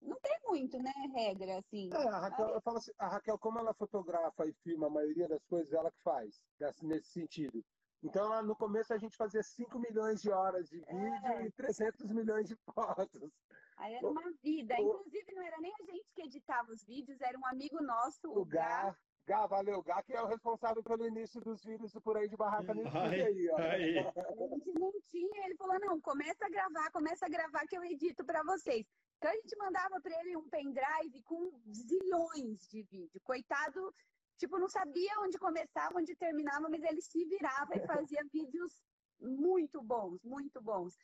[0.00, 1.90] não tem muito, né, regra, assim.
[1.92, 5.28] É, a Raquel, eu falo assim, a Raquel, como ela fotografa e filma a maioria
[5.28, 6.40] das coisas, ela que faz,
[6.82, 7.62] nesse sentido.
[8.02, 11.46] Então, no começo, a gente fazia 5 milhões de horas de vídeo é.
[11.46, 13.30] e 300 milhões de fotos.
[13.76, 14.74] Aí era uma vida.
[14.78, 18.40] Inclusive, não era nem a gente que editava os vídeos, era um amigo nosso, o,
[18.40, 18.96] o Gá.
[19.26, 19.82] Gá, valeu.
[19.82, 23.50] Gá, que é o responsável pelo início dos vídeos por aí de Barraca no aí,
[23.50, 23.56] ó.
[23.58, 23.98] Aí.
[23.98, 27.84] A gente não tinha, ele falou, não, começa a gravar, começa a gravar que eu
[27.84, 28.86] edito para vocês.
[29.20, 33.20] Então, a gente mandava para ele um pendrive com zilhões de vídeo.
[33.22, 33.94] Coitado,
[34.38, 38.82] tipo, não sabia onde começava, onde terminava, mas ele se virava e fazia vídeos
[39.20, 40.96] muito bons, muito bons.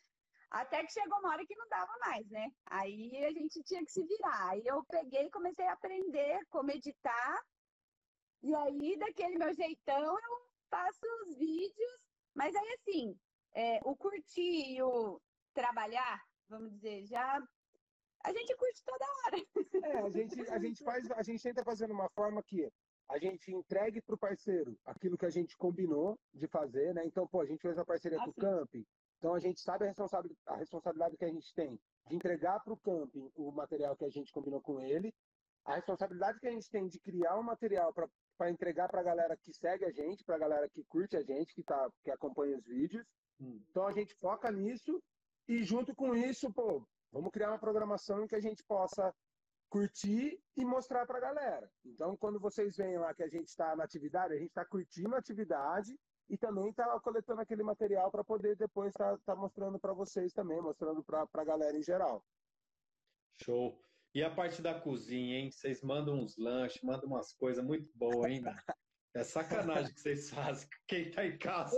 [0.51, 2.51] Até que chegou uma hora que não dava mais, né?
[2.71, 4.49] Aí a gente tinha que se virar.
[4.49, 7.45] Aí eu peguei e comecei a aprender como editar.
[8.43, 12.01] E aí, daquele meu jeitão, eu faço os vídeos.
[12.35, 13.21] Mas aí, assim,
[13.53, 15.21] é, o curtir e o
[15.53, 17.47] trabalhar, vamos dizer, já
[18.27, 19.37] a gente curte toda hora.
[19.85, 22.69] É, a gente, a gente faz, a gente tenta fazer de uma forma que
[23.09, 27.05] a gente entregue para o parceiro aquilo que a gente combinou de fazer, né?
[27.07, 28.85] Então, pô, a gente fez uma parceria com o camping,
[29.19, 32.73] então a gente sabe a, responsabilidade, a responsabilidade que a gente tem de entregar para
[32.73, 35.15] o camping o material que a gente combinou com ele,
[35.65, 39.37] a responsabilidade que a gente tem de criar um material para entregar para a galera
[39.37, 42.57] que segue a gente, para a galera que curte a gente, que, tá, que acompanha
[42.57, 43.07] os vídeos.
[43.41, 43.61] Hum.
[43.71, 45.01] Então a gente foca nisso
[45.49, 49.15] e junto com isso, pô, vamos criar uma programação em que a gente possa
[49.69, 51.71] curtir e mostrar para a galera.
[51.85, 55.15] Então, quando vocês veem lá que a gente está na atividade, a gente está curtindo
[55.15, 59.79] a atividade e também está coletando aquele material para poder depois estar tá, tá mostrando
[59.79, 62.25] para vocês também, mostrando para a galera em geral.
[63.43, 63.81] Show.
[64.15, 65.51] E a parte da cozinha, hein?
[65.51, 68.43] Vocês mandam uns lanches, mandam umas coisas muito boas, hein?
[69.15, 70.69] É sacanagem que vocês fazem.
[70.87, 71.77] Quem tá em casa.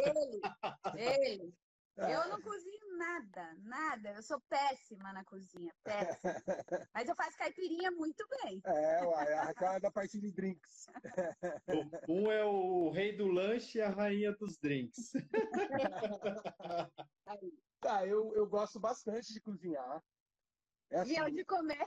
[0.95, 1.55] Ele, ele.
[1.99, 4.11] Eu não cozinho nada, nada.
[4.11, 6.35] Eu sou péssima na cozinha, péssima.
[6.95, 8.61] Mas eu faço caipirinha muito bem.
[8.65, 10.87] É, uai, a Raquel é da parte de drinks.
[12.09, 15.13] Um é o rei do lanche e a rainha dos drinks.
[17.81, 20.03] tá, eu, eu gosto bastante de cozinhar.
[20.91, 21.87] É assim, e eu de comer.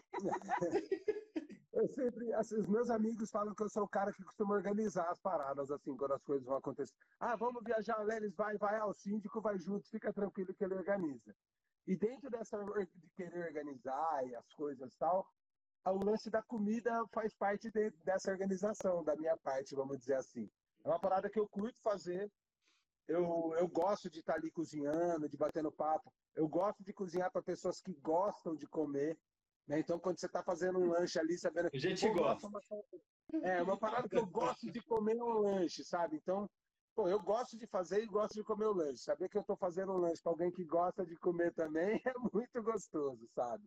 [1.73, 5.09] Eu sempre, assim, os meus amigos falam que eu sou o cara que costuma organizar
[5.09, 6.93] as paradas, assim, quando as coisas vão acontecer.
[7.19, 10.75] Ah, vamos viajar, o Lelis vai, vai, ao síndico vai junto, fica tranquilo que ele
[10.75, 11.33] organiza.
[11.87, 15.25] E dentro dessa de querer organizar e as coisas tal,
[15.85, 20.49] o lance da comida faz parte de, dessa organização, da minha parte, vamos dizer assim.
[20.83, 22.29] É uma parada que eu curto fazer.
[23.07, 26.13] Eu, eu gosto de estar ali cozinhando, de batendo papo.
[26.35, 29.17] Eu gosto de cozinhar para pessoas que gostam de comer.
[29.67, 29.79] Né?
[29.79, 31.69] Então, quando você está fazendo um lanche ali, sabendo.
[31.73, 32.47] A gente gosta.
[33.43, 36.17] É, uma parada que eu gosto de comer um lanche, sabe?
[36.17, 36.49] Então,
[36.93, 39.03] pô, eu gosto de fazer e gosto de comer o lanche.
[39.03, 42.13] Saber que eu estou fazendo um lanche para alguém que gosta de comer também é
[42.33, 43.63] muito gostoso, sabe?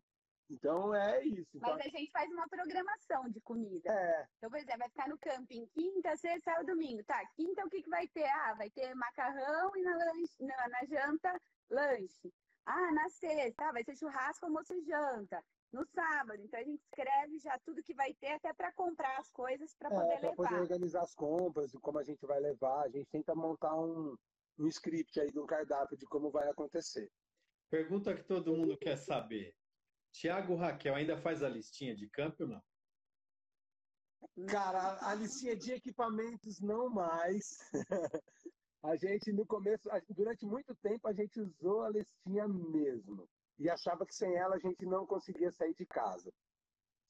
[0.51, 1.57] Então é isso.
[1.57, 1.75] Então...
[1.75, 3.91] Mas a gente faz uma programação de comida.
[3.91, 4.29] É.
[4.37, 7.03] Então, por exemplo, vai ficar no camping quinta, sexta, sábado, domingo.
[7.05, 8.29] Tá, quinta o que, que vai ter?
[8.29, 12.31] Ah, vai ter macarrão e na, lanche, na, na janta, lanche.
[12.67, 15.43] Ah, na sexta, ah, vai ser churrasco, almoço e janta
[15.75, 16.41] no sábado.
[16.43, 19.89] Então a gente escreve já tudo que vai ter, até para comprar as coisas para
[19.89, 20.21] é, poder levar.
[20.21, 22.85] Para poder organizar as compras, e como a gente vai levar.
[22.85, 24.17] A gente tenta montar um,
[24.59, 27.11] um script aí de um cardápio de como vai acontecer.
[27.69, 29.53] Pergunta que todo mundo quer saber.
[30.13, 32.63] Tiago Raquel ainda faz a listinha de campo ou não?
[34.47, 37.59] Cara, a listinha de equipamentos não mais.
[38.83, 44.05] a gente no começo, durante muito tempo a gente usou a listinha mesmo e achava
[44.05, 46.33] que sem ela a gente não conseguia sair de casa.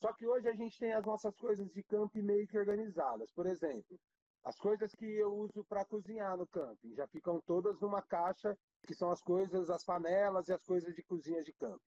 [0.01, 3.33] Só que hoje a gente tem as nossas coisas de camping meio que organizadas.
[3.33, 3.99] Por exemplo,
[4.45, 8.95] as coisas que eu uso para cozinhar no camping já ficam todas numa caixa, que
[8.95, 11.81] são as coisas, as panelas e as coisas de cozinha de camping.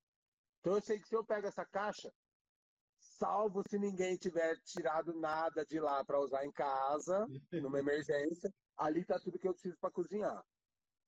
[0.60, 2.12] Então eu sei que se eu pego essa caixa,
[3.00, 9.02] salvo se ninguém tiver tirado nada de lá para usar em casa, numa emergência, ali
[9.02, 10.43] está tudo que eu preciso para cozinhar.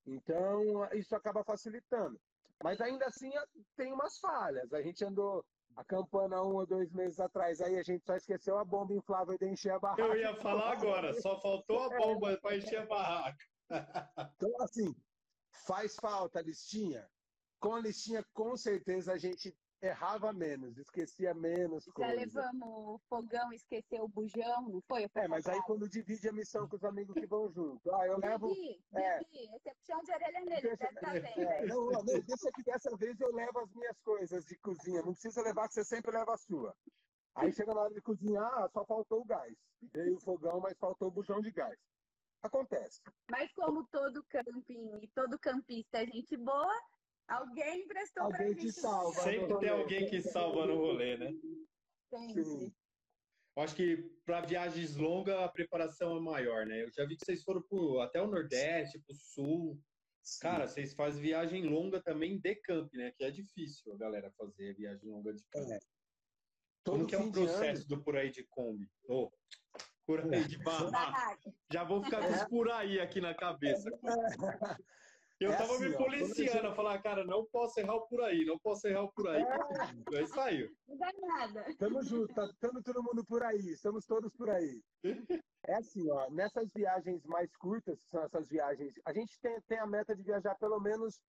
[0.05, 2.19] Então, isso acaba facilitando.
[2.63, 3.31] Mas ainda assim
[3.77, 4.73] tem umas falhas.
[4.73, 5.45] A gente andou
[5.75, 9.37] a campana um ou dois meses atrás, aí a gente só esqueceu a bomba inflável
[9.37, 10.01] de encher a barraca.
[10.01, 13.45] Eu ia falar agora, só faltou a bomba para encher a barraca.
[14.35, 14.93] Então, assim,
[15.65, 17.09] faz falta a listinha?
[17.59, 22.15] Com a listinha, com certeza a gente errava menos, esquecia menos Já coisa.
[22.15, 25.09] levamos o fogão, esqueceu o bujão, não foi?
[25.15, 27.93] É, mas aí quando divide a missão com os amigos que vão junto.
[27.95, 28.47] Ah, eu levo.
[28.53, 29.19] Bibi, é.
[29.19, 32.51] Bibi, esse é puxão de orelha nele, Deixa, deve estar bem, é, não, não, deixa
[32.53, 35.01] que dessa vez eu levo as minhas coisas de cozinha.
[35.01, 36.75] Não precisa levar, que você sempre leva a sua.
[37.35, 39.55] Aí chega na hora de cozinhar, ah, só faltou o gás.
[39.93, 41.79] Veio o fogão, mas faltou o bujão de gás.
[42.41, 43.01] Acontece.
[43.29, 46.81] Mas como todo camping e todo campista é gente boa,
[47.29, 48.71] alguém prestou Alguém gente.
[48.73, 49.21] salva.
[49.21, 51.31] Sempre tem alguém que salva no rolê, né?
[52.09, 52.43] Sempre.
[52.45, 52.73] Sim.
[53.57, 56.83] Eu acho que para viagens longas a preparação é maior, né?
[56.83, 59.79] Eu já vi que vocês foram pro, até o Nordeste, pro Sul.
[60.41, 63.11] Cara, vocês fazem viagem longa também de camp, né?
[63.17, 65.69] Que é difícil a galera fazer viagem longa de camp.
[65.71, 65.79] É.
[66.85, 68.89] Como que é o ano- processo do por aí de Kombi?
[69.07, 69.29] Ô,
[70.05, 70.57] por aí de.
[70.63, 71.53] Barraca.
[71.71, 73.89] Já vou ficar com os por aí aqui na cabeça.
[75.39, 78.21] Eu É tava assim, me ó, policiando, a falar, cara, não posso errar o por
[78.21, 79.41] aí, não posso errar o por aí.
[80.17, 80.69] Aí saiu.
[80.85, 81.65] Não dá nada.
[81.77, 84.83] Tamo junto, tá estamos todo mundo por aí, estamos todos por aí.
[85.65, 89.79] É assim, ó, nessas viagens mais curtas, que são essas viagens, a gente tem, tem
[89.79, 91.21] a meta de viajar pelo menos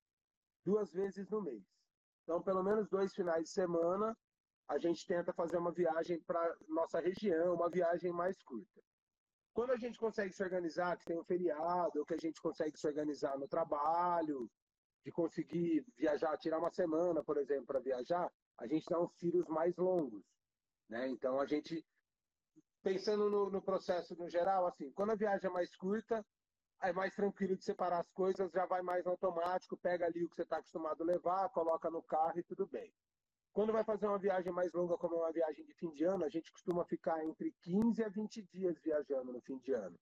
[0.65, 1.63] duas vezes no mês.
[2.25, 4.17] Então, pelo menos dois finais de semana,
[4.69, 8.81] a gente tenta fazer uma viagem para nossa região, uma viagem mais curta.
[9.53, 12.79] Quando a gente consegue se organizar, que tem um feriado, ou que a gente consegue
[12.79, 14.51] se organizar no trabalho,
[15.05, 19.49] de conseguir viajar, tirar uma semana, por exemplo, para viajar, a gente dá uns tiros
[19.49, 20.23] mais longos,
[20.89, 21.09] né?
[21.09, 21.85] Então a gente
[22.83, 26.25] pensando no, no processo no geral, assim, quando a viagem é mais curta,
[26.83, 30.37] é mais tranquilo de separar as coisas, já vai mais automático, pega ali o que
[30.37, 32.93] você está acostumado a levar, coloca no carro e tudo bem.
[33.53, 36.25] Quando vai fazer uma viagem mais longa, como é uma viagem de fim de ano,
[36.25, 39.99] a gente costuma ficar entre 15 a 20 dias viajando no fim de ano.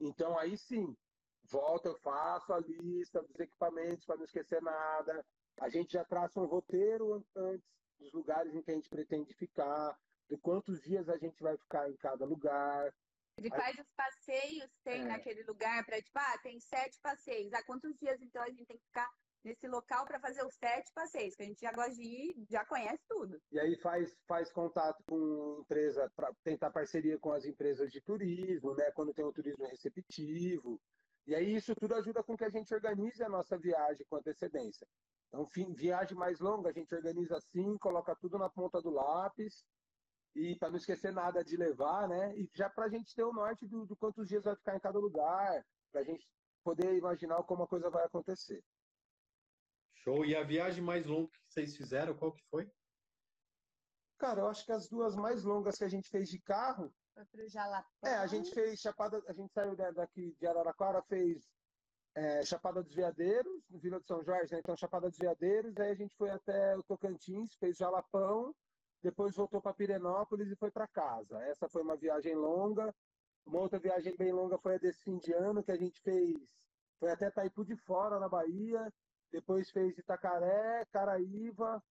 [0.00, 0.96] Então aí sim,
[1.44, 5.24] volta, eu faço a lista dos equipamentos para não esquecer nada.
[5.60, 9.34] A gente já traça um roteiro an- antes dos lugares em que a gente pretende
[9.34, 9.96] ficar,
[10.28, 12.92] de quantos dias a gente vai ficar em cada lugar.
[13.36, 15.04] Ele faz os passeios, tem É.
[15.04, 17.52] naquele lugar para tipo, ah, tem sete passeios.
[17.52, 19.08] Há quantos dias então a gente tem que ficar
[19.44, 21.34] nesse local para fazer os sete passeios?
[21.34, 23.40] Que a gente já gosta de ir, já conhece tudo.
[23.50, 28.74] E aí faz, faz contato com empresa para tentar parceria com as empresas de turismo,
[28.74, 28.90] né?
[28.92, 30.80] Quando tem um turismo receptivo.
[31.26, 34.86] E aí isso tudo ajuda com que a gente organize a nossa viagem com antecedência.
[35.28, 39.64] Então, viagem mais longa, a gente organiza assim, coloca tudo na ponta do lápis,
[40.34, 42.36] e para não esquecer nada de levar, né?
[42.36, 44.80] E já para a gente ter o norte do, do quantos dias vai ficar em
[44.80, 46.26] cada lugar, para a gente
[46.64, 48.62] poder imaginar como a coisa vai acontecer.
[50.02, 50.24] Show.
[50.24, 52.70] E a viagem mais longa que vocês fizeram, qual que foi?
[54.18, 57.24] Cara, eu acho que as duas mais longas que a gente fez de carro Foi
[57.24, 57.88] pro Jalapão.
[58.04, 61.48] É, a gente fez Chapada, a gente saiu da- daqui de Araraquara, fez
[62.14, 64.58] é, Chapada dos Veadeiros, no Vila de São Jorge, né?
[64.60, 68.54] Então Chapada dos Veadeiros, aí a gente foi até o Tocantins, fez Jalapão,
[69.02, 71.42] depois voltou para Pirenópolis e foi para casa.
[71.44, 72.94] Essa foi uma viagem longa.
[73.46, 76.36] Uma outra viagem bem longa foi a desse fim de ano, que a gente fez,
[76.98, 78.92] foi até Taipu de Fora, na Bahia,
[79.32, 81.82] depois fez Itacaré, Caraíva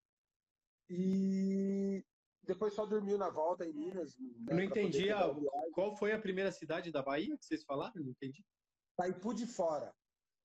[0.89, 2.03] e
[2.43, 4.17] depois só dormiu na volta em Minas.
[4.17, 5.29] né, não entendi a-
[5.73, 7.93] qual foi a primeira cidade da Bahia que vocês falaram?
[7.95, 8.43] Não entendi.
[8.97, 9.93] Taipu de Fora.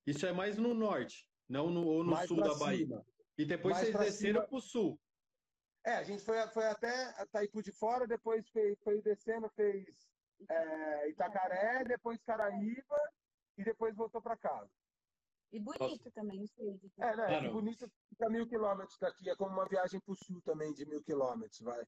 [0.07, 2.87] Isso é mais no norte, não no, ou no mais sul da Bahia.
[2.87, 3.07] cima.
[3.39, 4.49] E depois Mais vocês desceram cima.
[4.49, 5.01] pro sul.
[5.85, 10.09] É, a gente foi, foi até Taipu de Fora, depois fez, foi descendo, fez
[10.49, 12.99] é, Itacaré, depois Caraíba
[13.57, 14.71] e depois voltou para casa.
[15.53, 16.81] E bonito também, não sei.
[16.99, 17.41] É, né?
[17.43, 17.53] Não.
[17.53, 21.03] bonito, fica mil quilômetros daqui, é como uma viagem para o sul também de mil
[21.03, 21.85] quilômetros, vai.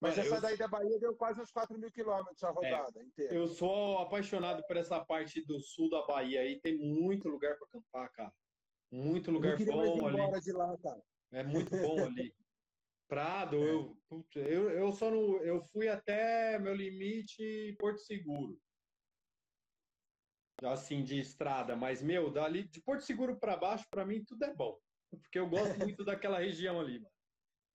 [0.00, 3.02] Mas Mano, essa eu- daí da Bahia deu quase uns 4 mil quilômetros a rodada
[3.02, 3.34] inteira.
[3.34, 6.60] Eu sou apaixonado por essa parte do sul da Bahia aí.
[6.60, 8.32] Tem muito lugar para acampar, cara.
[8.90, 10.52] Muito Eu lugar bom ali.
[10.52, 11.02] lá, cara.
[11.32, 12.34] É muito bom ali.
[13.08, 18.60] Prado, eu, putz, eu, eu só não, eu fui até meu limite Porto Seguro.
[20.64, 24.54] Assim, de estrada, mas meu, dali de Porto Seguro para baixo, para mim tudo é
[24.54, 24.78] bom.
[25.10, 27.14] Porque eu gosto muito daquela região ali, mano.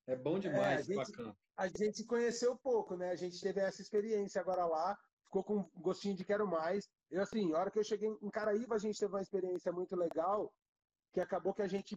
[0.07, 1.38] É bom demais É, a gente- campo.
[1.55, 3.11] A gente conheceu pouco, né?
[3.11, 6.89] A gente teve essa experiência agora lá, ficou com gostinho de quero mais.
[7.09, 9.95] Eu, assim, a hora que eu cheguei em Caraíba, a gente teve uma experiência muito
[9.95, 10.51] legal,
[11.13, 11.95] que acabou que a gente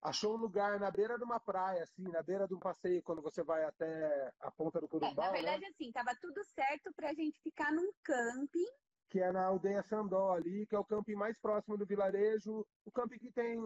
[0.00, 3.20] achou um lugar na beira de uma praia, assim, na beira de um passeio, quando
[3.20, 5.38] você vai até a ponta do É, Corumbau, na né?
[5.42, 8.70] verdade, assim, tava tudo certo pra gente ficar num camping.
[9.10, 12.92] Que é na aldeia Sandó ali, que é o camping mais próximo do vilarejo, o
[12.92, 13.58] camping que tem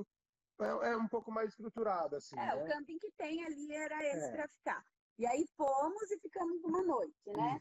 [0.60, 2.68] é, é um pouco mais estruturado, assim, É, o né?
[2.74, 4.32] camping que tem ali era esse É.
[4.32, 4.84] pra ficar.
[5.18, 7.60] E aí fomos e ficamos uma noite, né?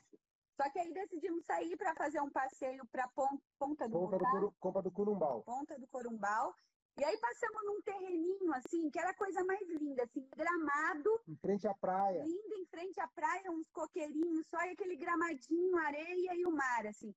[0.55, 4.31] Só que aí decidimos sair para fazer um passeio para Ponta do Ponta do, Corumbau.
[4.31, 5.43] Coru- Ponta do Curumbau.
[5.43, 6.53] Ponta do Corumbau.
[6.99, 11.19] E aí passamos num terreninho, assim, que era a coisa mais linda, assim, gramado.
[11.27, 12.23] Em frente à praia.
[12.23, 16.85] Lindo, em frente à praia, uns coqueirinhos só, e aquele gramadinho, areia e o mar,
[16.85, 17.13] assim.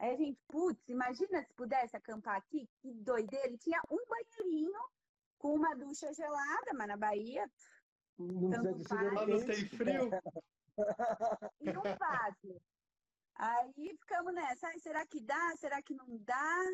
[0.00, 3.52] Aí a gente, putz, imagina se pudesse acampar aqui, que doideira.
[3.52, 4.80] E tinha um banheirinho
[5.38, 7.50] com uma ducha gelada, mas na Bahia.
[8.18, 9.12] Não tanto faz.
[9.12, 10.10] Lá não tem frio.
[11.60, 12.62] E um vaso.
[13.34, 15.56] Aí ficamos nessa, ai, será que dá?
[15.56, 16.64] Será que não dá?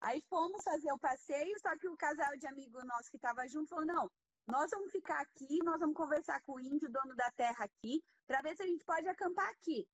[0.00, 3.68] Aí fomos fazer o passeio, só que o casal de amigo nosso que estava junto
[3.68, 4.10] falou: não,
[4.48, 8.42] nós vamos ficar aqui, nós vamos conversar com o índio, dono da terra aqui, para
[8.42, 9.86] ver se a gente pode acampar aqui.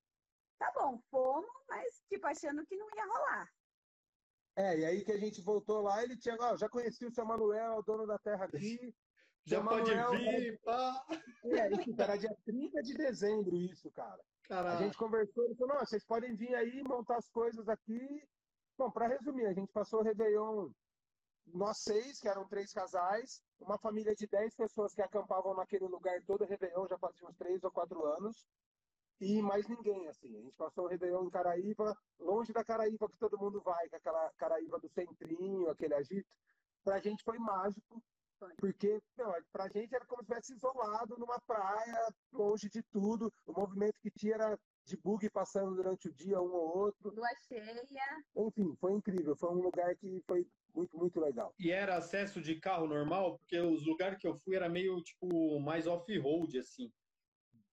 [0.59, 3.49] Tá bom, fomos, mas tipo, achando que não ia rolar.
[4.57, 7.25] É, e aí que a gente voltou lá, ele tinha, ó, já conheci o seu
[7.25, 8.77] Manuel, o dono da terra aqui.
[9.45, 11.05] Já Seu pode Manuel, vir, pá.
[11.45, 14.21] É, isso, era dia 30 de dezembro isso, cara.
[14.43, 14.79] A Caralho.
[14.79, 18.21] gente conversou, ele falou, não, vocês podem vir aí, montar as coisas aqui.
[18.77, 20.69] Bom, para resumir, a gente passou o Réveillon,
[21.47, 26.21] nós seis, que eram três casais, uma família de dez pessoas que acampavam naquele lugar
[26.27, 28.45] todo Réveillon, já fazia uns três ou quatro anos,
[29.19, 30.37] e mais ninguém, assim.
[30.37, 33.95] A gente passou o Réveillon em Caraíba, longe da Caraíba que todo mundo vai, que
[33.95, 36.29] é aquela Caraíba do centrinho, aquele agito.
[36.83, 38.01] Pra gente foi mágico,
[38.57, 43.31] porque, não, pra gente era como se estivesse isolado numa praia, longe de tudo.
[43.45, 47.13] O movimento que tinha era de bug passando durante o dia, um ou outro.
[47.13, 47.85] Lua cheia.
[48.35, 49.35] Enfim, foi incrível.
[49.35, 51.53] Foi um lugar que foi muito, muito legal.
[51.59, 55.59] E era acesso de carro normal, porque os lugares que eu fui era meio tipo
[55.59, 56.91] mais off-road assim.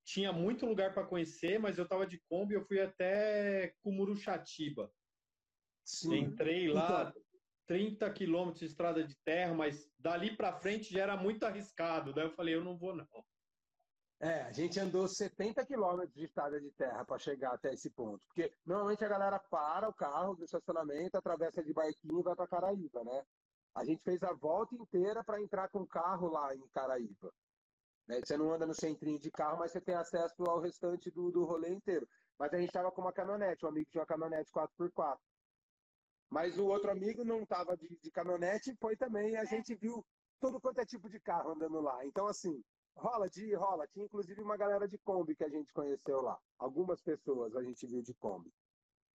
[0.07, 4.89] Tinha muito lugar para conhecer, mas eu tava de Kombi, eu fui até Cumuruxatiba.
[5.85, 6.19] Sim.
[6.19, 7.13] Entrei lá
[7.67, 12.15] 30 quilômetros de estrada de terra, mas dali para frente já era muito arriscado.
[12.15, 13.07] Daí eu falei, eu não vou não.
[14.21, 18.25] É, a gente andou 70 quilômetros de estrada de terra para chegar até esse ponto.
[18.29, 22.47] Porque normalmente a galera para o carro do estacionamento, atravessa de barquinho e vai para
[22.47, 23.27] Caraíba, né?
[23.75, 27.33] A gente fez a volta inteira para entrar com o carro lá em Caraíba.
[28.07, 28.21] Né?
[28.25, 31.45] Você não anda no centrinho de carro, mas você tem acesso ao restante do, do
[31.45, 32.09] rolê inteiro.
[32.39, 35.19] Mas a gente estava com uma caminhonete, um amigo tinha uma caminhonete 4x4.
[36.31, 40.05] Mas o outro amigo não estava de, de caminhonete, foi também, a gente viu
[40.41, 42.05] todo quanto é tipo de carro andando lá.
[42.05, 42.63] Então, assim,
[42.97, 43.87] rola de rola.
[43.89, 46.39] Tinha inclusive uma galera de Kombi que a gente conheceu lá.
[46.59, 48.53] Algumas pessoas a gente viu de Kombi.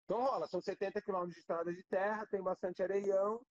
[0.05, 3.41] Então rola, são 70 quilômetros de estrada de terra, tem bastante areião,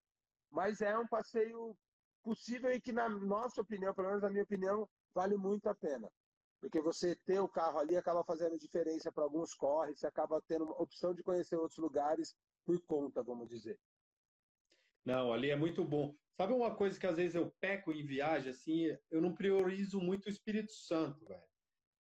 [0.51, 1.77] mas é um passeio
[2.23, 6.11] possível e que, na nossa opinião, pelo menos na minha opinião, vale muito a pena.
[6.61, 10.65] Porque você ter o carro ali acaba fazendo diferença para alguns corres, você acaba tendo
[10.65, 12.35] uma opção de conhecer outros lugares
[12.67, 13.79] por conta, vamos dizer.
[15.05, 16.15] Não, ali é muito bom.
[16.37, 20.27] Sabe uma coisa que às vezes eu peco em viagem, assim, eu não priorizo muito
[20.27, 21.43] o Espírito Santo, velho.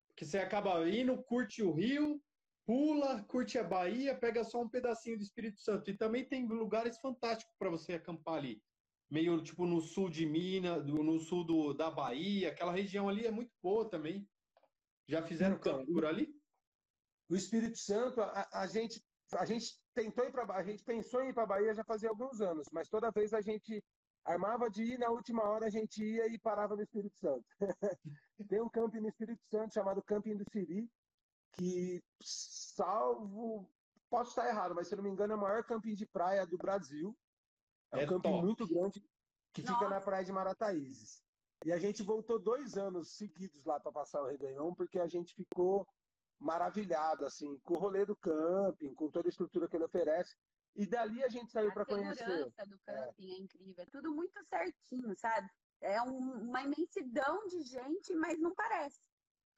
[0.08, 2.22] Porque você acaba indo, curte o Rio,
[2.66, 5.90] pula, curte a Bahia, pega só um pedacinho do Espírito Santo.
[5.90, 8.62] E também tem lugares fantásticos para você acampar ali.
[9.10, 13.26] Meio tipo no sul de Minas, do- no sul do, da Bahia, aquela região ali
[13.26, 14.28] é muito boa também.
[15.08, 16.32] Já fizeram Então, campo por ali?
[17.28, 19.02] O Espírito Santo, a, a gente,
[19.34, 22.08] a gente tentou ir para a gente pensou em ir para a Bahia já fazia
[22.08, 23.82] alguns anos, mas toda vez a gente
[24.24, 27.44] armava de ir, na última hora a gente ia e parava no Espírito Santo.
[28.48, 30.88] Tem um camping no Espírito Santo chamado Camping do Siri,
[31.56, 33.68] que, salvo,
[34.08, 36.56] posso estar errado, mas se não me engano é o maior camping de praia do
[36.56, 37.16] Brasil.
[37.92, 38.42] É um É camping top.
[38.44, 39.00] muito grande
[39.52, 39.88] que fica Nossa.
[39.88, 41.22] na praia de Marataízes.
[41.64, 45.34] E a gente voltou dois anos seguidos lá para passar o Réveillon, porque a gente
[45.34, 45.86] ficou
[46.38, 50.34] maravilhado, assim, com o rolê do camping, com toda a estrutura que ele oferece.
[50.74, 52.24] E dali a gente saiu A para conhecer.
[52.24, 53.38] segurança do camping é.
[53.40, 53.82] incrível.
[53.82, 55.50] É tudo muito certinho, sabe?
[55.82, 59.00] É um- uma imensidão de gente, mas não parece.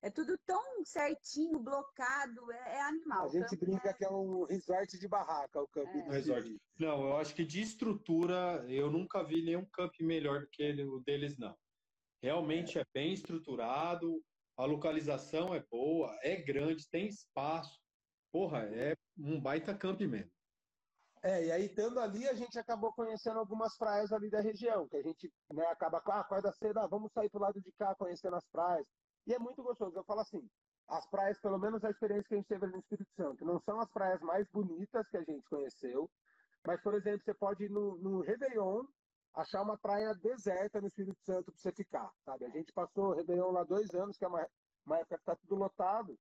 [0.02, 3.26] É tudo tão certinho, blocado, é, é animal.
[3.26, 6.10] A gente brinca que é um resort de barraca, o camping É.
[6.10, 6.60] Resort.
[6.76, 10.98] Não, eu acho que de estrutura, eu nunca vi nenhum camping melhor do que o
[11.00, 11.56] deles, não.
[12.20, 14.20] Realmente é bem estruturado,
[14.56, 17.80] a localização é boa, é grande, tem espaço.
[18.32, 20.32] Porra, é um baita camping mesmo.
[21.22, 24.96] É, e aí, estando ali, a gente acabou conhecendo algumas praias ali da região, que
[24.96, 27.94] a gente né, acaba com, ah, acorda cedo, ah, vamos sair pro lado de cá
[27.94, 28.84] conhecendo as praias.
[29.26, 29.96] E é muito gostoso.
[29.96, 30.48] Eu falo assim,
[30.88, 33.60] as praias, pelo menos a experiência que a gente teve ali no Espírito Santo, não
[33.60, 36.10] são as praias mais bonitas que a gente conheceu,
[36.66, 38.84] mas, por exemplo, você pode ir no, no Réveillon,
[39.34, 42.44] achar uma praia deserta no Espírito Santo para você ficar, sabe?
[42.44, 44.46] A gente passou o Réveillon lá dois anos, que é uma,
[44.84, 46.18] uma época que está tudo lotado,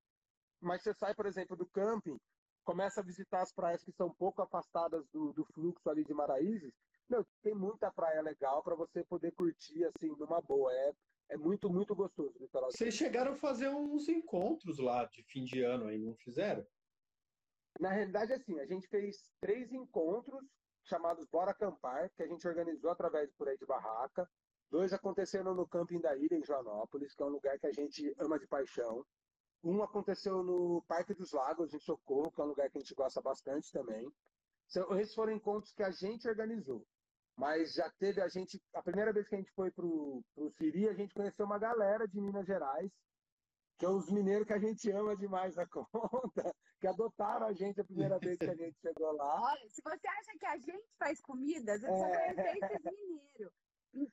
[0.60, 2.18] mas você sai, por exemplo, do camping,
[2.64, 6.14] começa a visitar as praias que são um pouco afastadas do, do fluxo ali de
[6.14, 6.72] Maraízes,
[7.08, 10.72] meu, tem muita praia legal para você poder curtir assim numa boa.
[10.72, 10.92] É,
[11.32, 12.70] é muito, muito gostoso o litoral.
[12.70, 16.64] Vocês chegaram a fazer uns encontros lá de fim de ano aí, não fizeram?
[17.80, 20.44] Na realidade, assim, a gente fez três encontros
[20.84, 24.28] chamados Bora Acampar, que a gente organizou através por aí de barraca.
[24.70, 28.14] Dois aconteceram no camping da ilha, em Joanópolis, que é um lugar que a gente
[28.18, 29.04] ama de paixão.
[29.64, 32.94] Um aconteceu no Parque dos Lagos, em Socorro, que é um lugar que a gente
[32.94, 34.12] gosta bastante também.
[34.98, 36.86] Esses foram encontros que a gente organizou.
[37.36, 38.60] Mas já teve a gente.
[38.74, 40.22] A primeira vez que a gente foi para o
[40.58, 42.90] Siri, a gente conheceu uma galera de Minas Gerais,
[43.78, 47.80] que é os mineiros que a gente ama demais na conta, que adotaram a gente
[47.80, 49.40] a primeira vez que a gente chegou lá.
[49.52, 52.34] Olha, se você acha que a gente faz comida, você é...
[52.34, 53.52] precisa conhecer esses mineiros.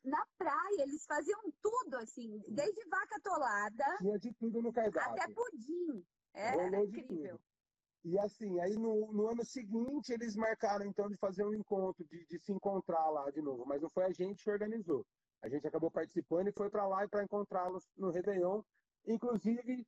[0.04, 3.98] Na praia, eles faziam tudo, assim, desde vaca atolada.
[4.00, 5.14] Tinha de tudo no cardápio.
[5.14, 6.06] Até pudim.
[6.34, 7.40] Era incrível.
[8.04, 12.26] E assim, aí no, no, ano seguinte eles marcaram então de fazer um encontro, de,
[12.26, 15.06] de, se encontrar lá de novo, mas não foi a gente que organizou.
[15.42, 18.62] A gente acabou participando e foi para lá e para encontrá-los no Réveillon.
[19.06, 19.86] Inclusive,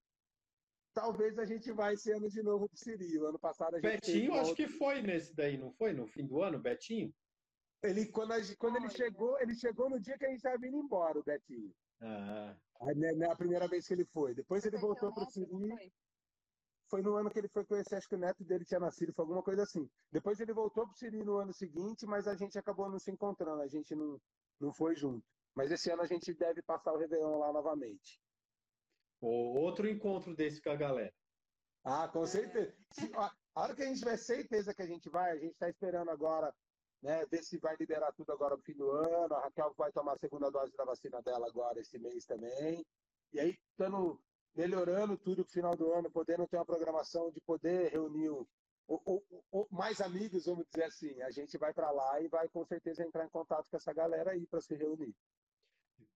[0.94, 3.18] talvez a gente vá esse ano de novo para o Siri.
[3.18, 3.92] O ano passado a gente.
[3.92, 5.94] Betinho, acho que foi nesse daí, não foi?
[5.94, 7.14] No fim do ano, Betinho?
[7.84, 10.78] Ele, quando, a, quando ele chegou, ele chegou no dia que a gente estava indo
[10.78, 11.74] embora, o Betinho.
[12.02, 12.56] Ah.
[12.82, 14.34] Aí, né, né, a primeira vez que ele foi.
[14.34, 15.92] Depois ele voltou para o Siri
[16.92, 19.24] foi no ano que ele foi conhecer, acho que o neto dele tinha nascido, foi
[19.24, 19.90] alguma coisa assim.
[20.12, 23.10] Depois ele voltou para o Siri no ano seguinte, mas a gente acabou não se
[23.10, 24.20] encontrando, a gente não,
[24.60, 25.26] não foi junto.
[25.56, 28.20] Mas esse ano a gente deve passar o Réveillon lá novamente.
[29.22, 31.14] Outro encontro desse com a galera.
[31.86, 32.76] Ah, com certeza.
[33.16, 36.12] a hora que a gente tiver certeza que a gente vai, a gente está esperando
[36.12, 36.54] agora,
[37.02, 39.34] né, ver se vai liberar tudo agora no fim do ano.
[39.34, 42.86] A Raquel vai tomar a segunda dose da vacina dela agora esse mês também.
[43.32, 44.22] E aí, estando
[44.56, 48.48] melhorando tudo no final do ano, podendo ter uma programação de poder reunir o,
[48.88, 51.22] o, o, mais amigos, vamos dizer assim.
[51.22, 54.32] A gente vai para lá e vai com certeza entrar em contato com essa galera
[54.32, 55.16] aí para se reunir.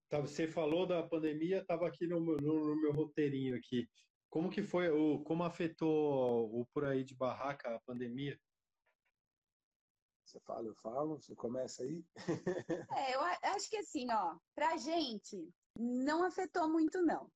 [0.09, 3.87] Tá, você falou da pandemia, estava aqui no, no, no, meu roteirinho aqui.
[4.29, 8.37] Como que foi, o, como afetou o por aí de barraca a pandemia?
[10.25, 12.03] Você fala, eu falo, você começa aí?
[12.97, 17.31] é, eu acho que assim, ó, pra gente não afetou muito não.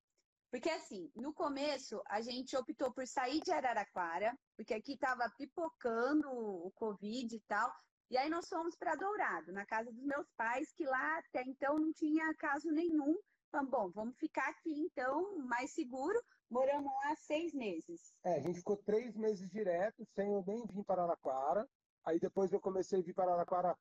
[0.51, 6.27] Porque assim, no começo a gente optou por sair de Araraquara, porque aqui estava pipocando
[6.29, 7.71] o Covid e tal.
[8.09, 11.77] E aí nós fomos para Dourado, na casa dos meus pais, que lá até então
[11.77, 13.15] não tinha caso nenhum.
[13.47, 16.19] Então, bom, vamos ficar aqui então, mais seguro.
[16.49, 18.15] Moramos lá seis meses.
[18.23, 21.67] É, a gente ficou três meses direto, sem eu nem vir para Araraquara.
[22.03, 23.77] Aí depois eu comecei a vir para Araraquara.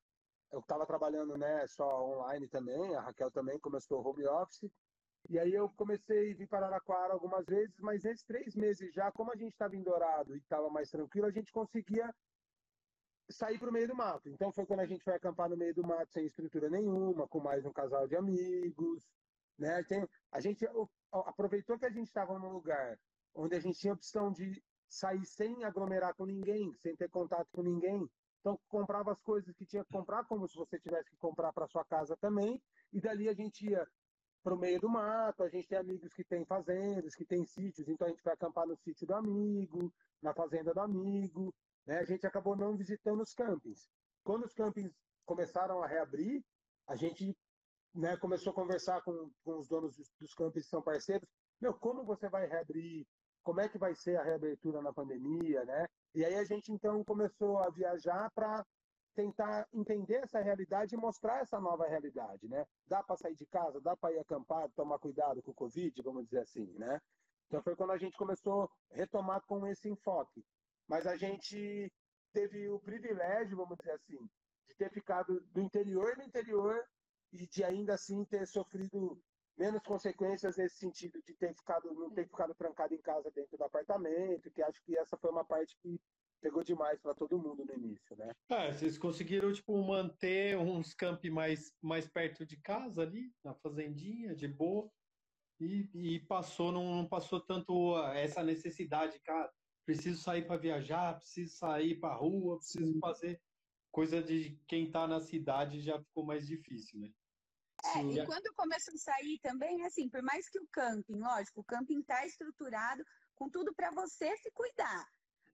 [0.51, 4.71] Eu estava trabalhando né, só online também, a Raquel também começou home office.
[5.27, 9.11] E aí eu comecei a vir para Araraquara algumas vezes, mas nesses três meses já,
[9.11, 12.13] como a gente estava em Dourado e estava mais tranquilo, a gente conseguia
[13.29, 14.29] sair para o meio do mato.
[14.29, 17.39] Então foi quando a gente foi acampar no meio do mato sem estrutura nenhuma, com
[17.39, 19.07] mais um casal de amigos.
[19.57, 19.83] Né?
[19.83, 20.67] Tem, a gente
[21.11, 22.97] aproveitou que a gente estava num lugar
[23.35, 27.61] onde a gente tinha opção de sair sem aglomerar com ninguém, sem ter contato com
[27.61, 28.09] ninguém.
[28.39, 31.67] Então comprava as coisas que tinha que comprar, como se você tivesse que comprar para
[31.67, 32.59] sua casa também.
[32.91, 33.85] E dali a gente ia
[34.43, 35.43] para o meio do mato.
[35.43, 38.67] A gente tem amigos que têm fazendas, que têm sítios, então a gente vai acampar
[38.67, 41.53] no sítio do amigo, na fazenda do amigo.
[41.85, 41.99] Né?
[41.99, 43.87] A gente acabou não visitando os campings.
[44.23, 44.93] Quando os campings
[45.25, 46.43] começaram a reabrir,
[46.87, 47.35] a gente
[47.93, 51.27] né, começou a conversar com, com os donos dos, campings que são parceiros.
[51.59, 53.05] Meu, como você vai reabrir?
[53.43, 55.87] Como é que vai ser a reabertura na pandemia, né?
[56.13, 58.65] E aí a gente então começou a viajar para
[59.15, 62.65] tentar entender essa realidade e mostrar essa nova realidade, né?
[62.87, 66.25] Dá para sair de casa, dá para ir acampar, tomar cuidado com o Covid, vamos
[66.25, 67.01] dizer assim, né?
[67.47, 70.45] Então foi quando a gente começou a retomar com esse enfoque.
[70.87, 71.91] Mas a gente
[72.31, 74.17] teve o privilégio, vamos dizer assim,
[74.67, 76.83] de ter ficado do interior no interior
[77.31, 79.19] e de ainda assim ter sofrido
[79.57, 83.63] menos consequências nesse sentido de ter ficado não ter ficado trancado em casa dentro do
[83.63, 85.99] apartamento, que acho que essa foi uma parte que
[86.41, 88.33] pegou demais para todo mundo no início, né?
[88.49, 94.35] É, vocês conseguiram tipo manter uns camp mais mais perto de casa ali, na fazendinha,
[94.35, 94.89] de boa.
[95.59, 99.51] E, e passou não, não passou tanto essa necessidade, cara,
[99.85, 102.99] preciso sair para viajar, preciso sair para rua, preciso Sim.
[102.99, 103.41] fazer
[103.91, 107.11] coisa de quem está na cidade já ficou mais difícil, né?
[107.83, 108.25] É, Sim, e já...
[108.25, 112.25] quando começou a sair também, assim, por mais que o camping, lógico, o camping está
[112.25, 113.03] estruturado
[113.35, 115.05] com tudo para você se cuidar.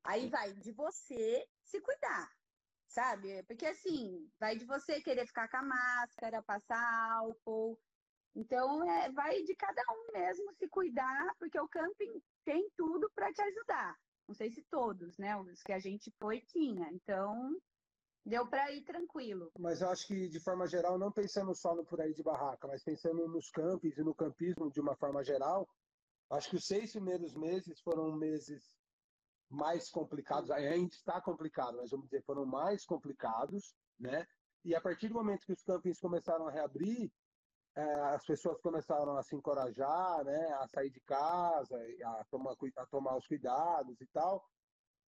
[0.06, 2.32] Aí vai de você se cuidar,
[2.88, 3.42] sabe?
[3.44, 7.80] Porque assim, vai de você querer ficar com a máscara, passar álcool.
[8.36, 13.34] Então, é, vai de cada um mesmo se cuidar, porque o camping tem tudo para
[13.34, 13.96] te ajudar.
[14.28, 15.36] Não sei se todos, né?
[15.38, 16.88] Os que a gente foi tinha.
[16.92, 17.58] Então,
[18.24, 19.52] deu para ir tranquilo.
[19.58, 22.68] Mas eu acho que, de forma geral, não pensando só no por aí de barraca,
[22.68, 25.68] mas pensando nos campos e no campismo de uma forma geral,
[26.30, 28.76] acho que os seis primeiros meses foram meses
[29.56, 34.28] mais complicados, ainda está complicado, mas vamos dizer, foram mais complicados, né?
[34.64, 37.12] E a partir do momento que os campings começaram a reabrir,
[37.76, 37.84] é,
[38.16, 43.18] as pessoas começaram a se encorajar, né, a sair de casa, a tomar, a tomar
[43.18, 44.44] os cuidados e tal.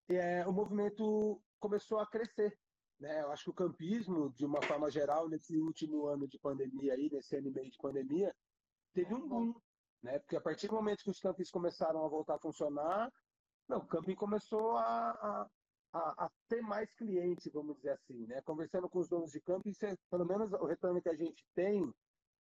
[0.08, 2.58] E, é, o movimento começou a crescer.
[2.98, 3.22] Né?
[3.22, 7.08] Eu acho que o campismo, de uma forma geral, nesse último ano de pandemia, aí,
[7.10, 8.34] nesse ano e meio de pandemia,
[8.92, 9.54] teve um boom.
[10.02, 10.18] Né?
[10.18, 13.12] Porque a partir do momento que os campings começaram a voltar a funcionar,
[13.68, 15.48] não, o camping começou a,
[15.92, 18.26] a, a, ter mais clientes, vamos dizer assim.
[18.26, 18.40] Né?
[18.42, 19.72] Conversando com os donos de camping,
[20.10, 21.92] pelo menos o retorno que a gente tem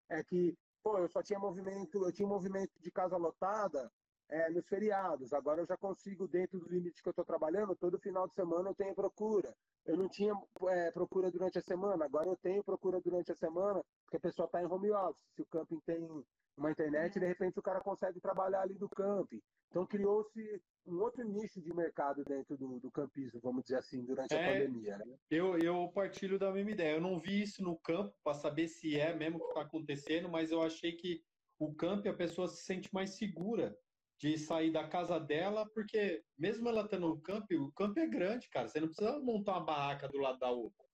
[0.09, 3.91] é que, pô, eu só tinha movimento, eu tinha movimento de casa lotada
[4.29, 5.33] é, nos feriados.
[5.33, 8.71] Agora eu já consigo, dentro do limite que eu estou trabalhando, todo final de semana
[8.71, 9.55] eu tenho procura.
[9.87, 10.35] Eu não tinha
[10.69, 14.47] é, procura durante a semana, agora eu tenho procura durante a semana, porque a pessoa
[14.47, 15.25] está em home office.
[15.35, 16.25] Se o camping tem
[16.57, 19.43] uma internet, de repente o cara consegue trabalhar ali do camping.
[19.71, 24.35] Então criou-se um outro nicho de mercado dentro do, do campismo, vamos dizer assim, durante
[24.35, 24.99] é, a pandemia.
[24.99, 25.17] Né?
[25.31, 26.97] Eu, eu partilho da mesma ideia.
[26.97, 30.51] Eu não vi isso no campo para saber se é mesmo que está acontecendo, mas
[30.51, 31.23] eu achei que
[31.59, 33.77] o campo a pessoa se sente mais segura
[34.21, 38.49] de sair da casa dela, porque mesmo ela estando no campo, o campo é grande,
[38.49, 38.69] cara.
[38.69, 40.85] Você não precisa montar uma barraca do lado da outra.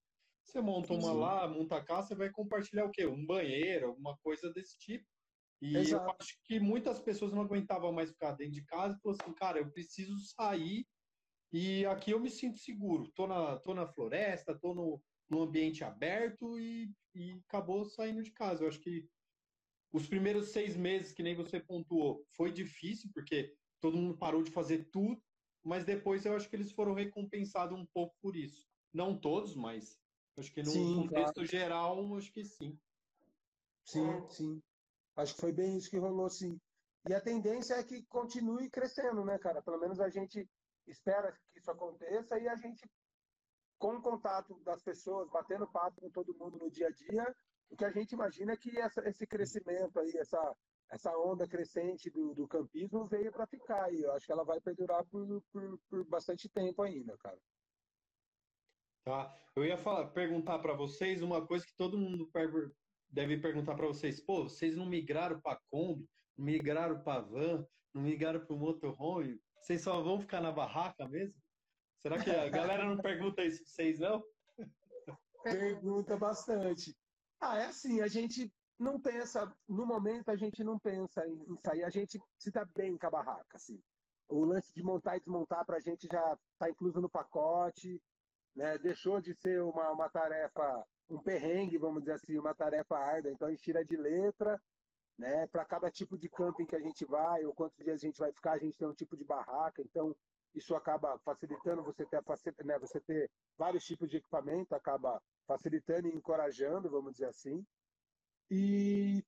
[0.43, 1.19] Você monta uma Sim.
[1.19, 3.05] lá, monta a casa, você vai compartilhar o quê?
[3.05, 5.05] Um banheiro, alguma coisa desse tipo.
[5.61, 6.03] E Exato.
[6.03, 9.33] eu acho que muitas pessoas não aguentavam mais ficar dentro de casa e falaram assim,
[9.35, 10.87] cara, eu preciso sair
[11.53, 13.11] e aqui eu me sinto seguro.
[13.11, 18.31] Tô na, tô na floresta, tô no, no ambiente aberto e, e acabou saindo de
[18.31, 18.63] casa.
[18.63, 19.07] Eu acho que
[19.93, 24.49] os primeiros seis meses, que nem você pontuou, foi difícil, porque todo mundo parou de
[24.49, 25.21] fazer tudo,
[25.63, 28.67] mas depois eu acho que eles foram recompensados um pouco por isso.
[28.93, 29.99] Não todos, mas
[30.37, 31.47] acho que no sim, contexto claro.
[31.47, 32.79] geral, acho que sim.
[33.85, 34.63] Sim, sim.
[35.15, 36.59] Acho que foi bem isso que rolou, sim.
[37.07, 39.61] E a tendência é que continue crescendo, né, cara?
[39.61, 40.47] Pelo menos a gente
[40.87, 42.89] espera que isso aconteça e a gente,
[43.77, 47.35] com o contato das pessoas, batendo papo com todo mundo no dia a dia,
[47.69, 50.55] o que a gente imagina é que essa, esse crescimento aí, essa,
[50.91, 54.59] essa onda crescente do, do campismo veio para ficar e eu acho que ela vai
[54.59, 57.39] perdurar por, por, por bastante tempo ainda, cara.
[59.03, 59.35] Tá.
[59.55, 62.27] Eu ia falar, perguntar para vocês uma coisa que todo mundo
[63.11, 64.19] deve perguntar para vocês.
[64.21, 66.07] Pô, vocês não migraram para Kombi,
[66.37, 69.39] não migraram para van, não migraram para o motorhome?
[69.61, 71.35] Vocês só vão ficar na barraca mesmo?
[72.01, 74.23] Será que a galera não pergunta isso para vocês, não?
[75.43, 76.95] Pergunta bastante.
[77.39, 81.83] Ah, é assim, a gente não pensa, no momento a gente não pensa em, sair,
[81.83, 83.79] a gente se dá bem com a barraca, assim.
[84.27, 88.01] O lance de montar e desmontar para a gente já está incluso no pacote,
[88.55, 88.77] né?
[88.79, 93.47] deixou de ser uma, uma tarefa, um perrengue, vamos dizer assim, uma tarefa árdua, então
[93.47, 94.59] a gente tira de letra,
[95.17, 95.45] né?
[95.47, 98.31] Para cada tipo de camping que a gente vai, ou quantos dias a gente vai
[98.31, 100.15] ficar, a gente tem um tipo de barraca, então
[100.55, 102.21] isso acaba facilitando você ter,
[102.65, 107.65] né, você ter vários tipos de equipamento, acaba facilitando e encorajando, vamos dizer assim.
[108.49, 109.23] E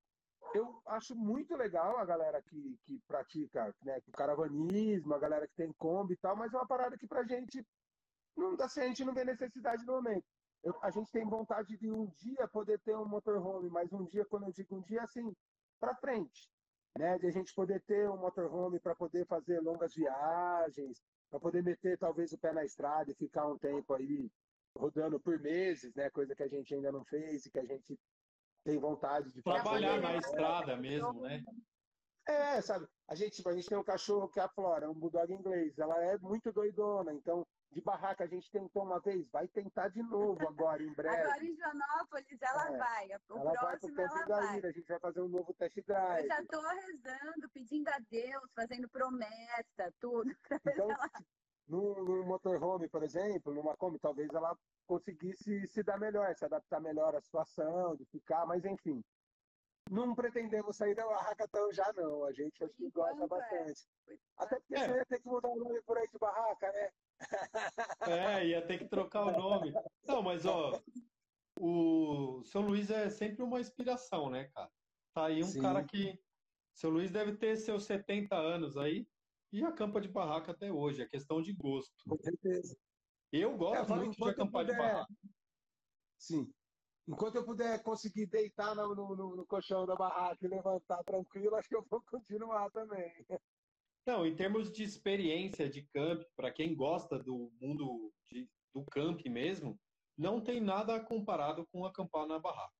[0.54, 5.54] eu acho muito legal a galera que, que pratica né, o caravanismo, a galera que
[5.54, 7.64] tem Kombi e tal, mas é uma parada que pra gente
[8.36, 10.26] não assim, a gente não vê necessidade no momento.
[10.64, 14.24] Eu, a gente tem vontade de um dia poder ter um motorhome, mas um dia,
[14.24, 15.32] quando eu digo um dia, assim,
[15.78, 16.50] para frente.
[16.96, 21.60] Né, de a gente poder ter um motorhome para poder fazer longas viagens, para poder
[21.60, 24.30] meter talvez o pé na estrada e ficar um tempo aí
[24.78, 26.08] rodando por meses, né?
[26.10, 27.98] Coisa que a gente ainda não fez e que a gente
[28.64, 31.42] tem vontade de trabalhar na estrada mesmo, né?
[32.26, 32.86] É, sabe?
[33.06, 35.78] A gente, tipo, a gente tem um cachorro que é a Flora, um bulldog inglês.
[35.78, 40.00] Ela é muito doidona, então de barraca a gente tentou uma vez, vai tentar de
[40.02, 41.16] novo agora em breve.
[41.16, 44.58] Agora em Joanópolis ela é, vai, o ela próximo vai ela vai.
[44.58, 46.22] Ira, a gente vai fazer um novo test drive.
[46.22, 50.30] Eu já estou rezando, pedindo a Deus, fazendo promessa, tudo.
[50.66, 51.10] Então, ela...
[51.66, 54.56] no, no motorhome, por exemplo, numa Kombi, talvez ela
[54.86, 59.02] conseguisse se dar melhor, se adaptar melhor à situação, de ficar, mas enfim.
[59.90, 63.26] Não pretendemos sair da barraca tão já não, a gente acho que gosta é.
[63.26, 63.86] bastante.
[64.36, 64.86] Até porque é.
[64.86, 66.90] você ia ter que mudar o nome por aí de barraca, né?
[68.08, 69.72] É, ia ter que trocar o nome.
[70.06, 70.80] Não, mas ó,
[71.58, 74.70] o São Luís é sempre uma inspiração, né, cara?
[75.12, 75.60] Tá aí um Sim.
[75.62, 76.18] cara que.
[76.74, 79.06] Seu Luís deve ter seus 70 anos aí
[79.52, 81.02] e acampa de barraca até hoje.
[81.02, 81.94] É questão de gosto.
[82.08, 82.76] Com certeza.
[83.30, 84.76] Eu gosto é, muito de acampar puder...
[84.76, 85.14] de barraca.
[86.18, 86.52] Sim.
[87.06, 91.68] Enquanto eu puder conseguir deitar no, no, no, colchão da barraca e levantar tranquilo, acho
[91.68, 93.12] que eu vou continuar também.
[94.06, 99.20] Não, em termos de experiência de camp, para quem gosta do mundo de, do camp
[99.26, 99.78] mesmo,
[100.16, 102.72] não tem nada comparado com acampar na barraca.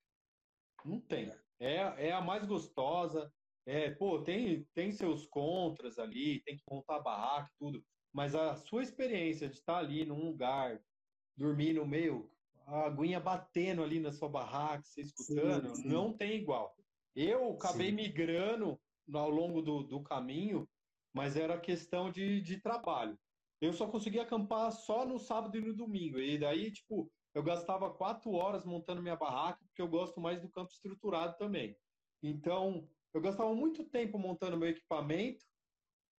[0.83, 1.31] Não tem.
[1.59, 3.31] É, é a mais gostosa.
[3.65, 7.83] É, pô, tem, tem seus contras ali, tem que montar a barraca tudo.
[8.13, 10.79] Mas a sua experiência de estar ali num lugar,
[11.35, 12.31] dormir no meio,
[12.65, 15.87] a aguinha batendo ali na sua barraca, você escutando, sim, sim.
[15.87, 16.75] não tem igual.
[17.15, 17.95] Eu acabei sim.
[17.95, 18.79] migrando
[19.13, 20.67] ao longo do, do caminho,
[21.13, 23.17] mas era questão de, de trabalho.
[23.61, 26.19] Eu só conseguia acampar só no sábado e no domingo.
[26.19, 30.49] E daí, tipo, eu gastava quatro horas montando minha barraca, porque eu gosto mais do
[30.49, 31.77] campo estruturado também.
[32.21, 35.45] Então, eu gastava muito tempo montando meu equipamento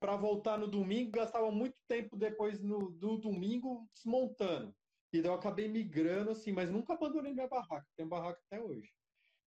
[0.00, 4.74] para voltar no domingo, gastava muito tempo depois no, do domingo desmontando.
[5.12, 7.86] E daí eu acabei migrando assim, mas nunca abandonei minha barraca.
[7.96, 8.92] Tenho barraca até hoje.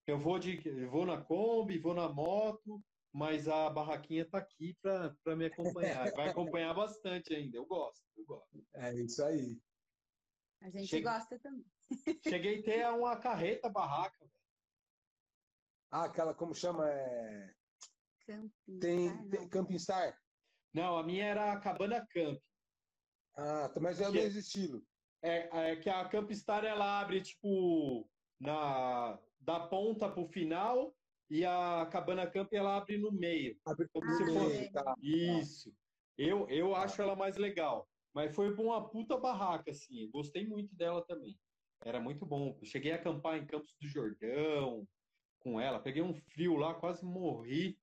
[0.07, 2.83] Eu vou de eu vou na Kombi, vou na moto,
[3.13, 6.11] mas a barraquinha está aqui para me acompanhar.
[6.13, 7.57] Vai acompanhar bastante ainda.
[7.57, 8.67] Eu gosto, eu gosto.
[8.73, 9.59] É isso aí.
[10.61, 11.11] A gente Cheguei...
[11.11, 11.65] gosta também.
[12.27, 14.29] Cheguei a ter uma carreta barraca.
[15.91, 16.89] Ah, aquela, como chama?
[16.89, 17.53] É...
[18.25, 20.19] Camping tem, Star, tem Camping Star?
[20.73, 22.39] Não, a minha era a Cabana Camp.
[23.35, 24.85] Ah, mas é o mesmo estilo.
[25.21, 28.09] É, é que a Camp Star ela abre tipo
[28.39, 30.93] na da ponta para o final
[31.29, 33.57] e a Cabana Camp ela abre no meio.
[33.65, 34.71] Abre como se fosse.
[34.71, 34.95] Tá.
[35.01, 35.73] Isso.
[36.17, 37.87] Eu, eu acho ela mais legal.
[38.13, 40.09] Mas foi uma puta barraca, assim.
[40.11, 41.37] Gostei muito dela também.
[41.85, 42.59] Era muito bom.
[42.63, 44.85] cheguei a acampar em Campos do Jordão
[45.39, 45.79] com ela.
[45.79, 47.78] Peguei um frio lá, quase morri.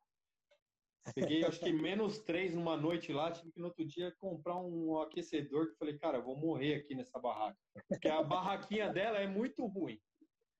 [1.15, 3.31] Peguei acho que menos três numa noite lá.
[3.31, 5.71] Tive que no outro dia comprar um aquecedor.
[5.71, 7.59] Que falei, cara, vou morrer aqui nessa barraca.
[7.89, 10.01] Porque a barraquinha dela é muito ruim.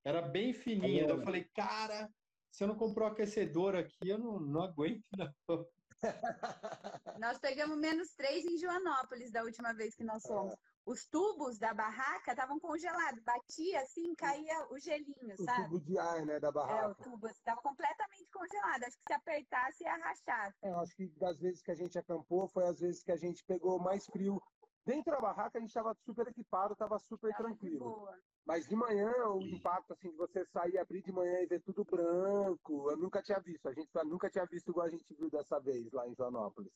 [0.05, 1.03] Era bem fininha.
[1.03, 1.11] É.
[1.11, 2.09] eu falei, cara,
[2.51, 5.67] se eu não comprou aquecedor aqui, eu não, não aguento, não.
[7.19, 10.53] Nós pegamos menos três em Joanópolis da última vez que nós fomos.
[10.87, 15.61] Os tubos da barraca estavam congelados, batia assim, caía o gelinho, o sabe?
[15.61, 16.85] O tubo de ar, né, da barraca.
[16.85, 18.83] É, o tubo estava completamente congelado.
[18.83, 20.55] Acho que se apertasse ia rachar.
[20.61, 23.43] É, acho que das vezes que a gente acampou foi as vezes que a gente
[23.43, 24.41] pegou mais frio
[24.87, 28.07] Dentro da barraca a gente estava super equipado, estava super tava tranquilo.
[28.45, 31.83] Mas de manhã, o impacto assim, de você sair, abrir de manhã e ver tudo
[31.83, 33.67] branco, eu nunca tinha visto.
[33.67, 36.71] A gente nunca tinha visto igual a gente viu dessa vez lá em Joanópolis.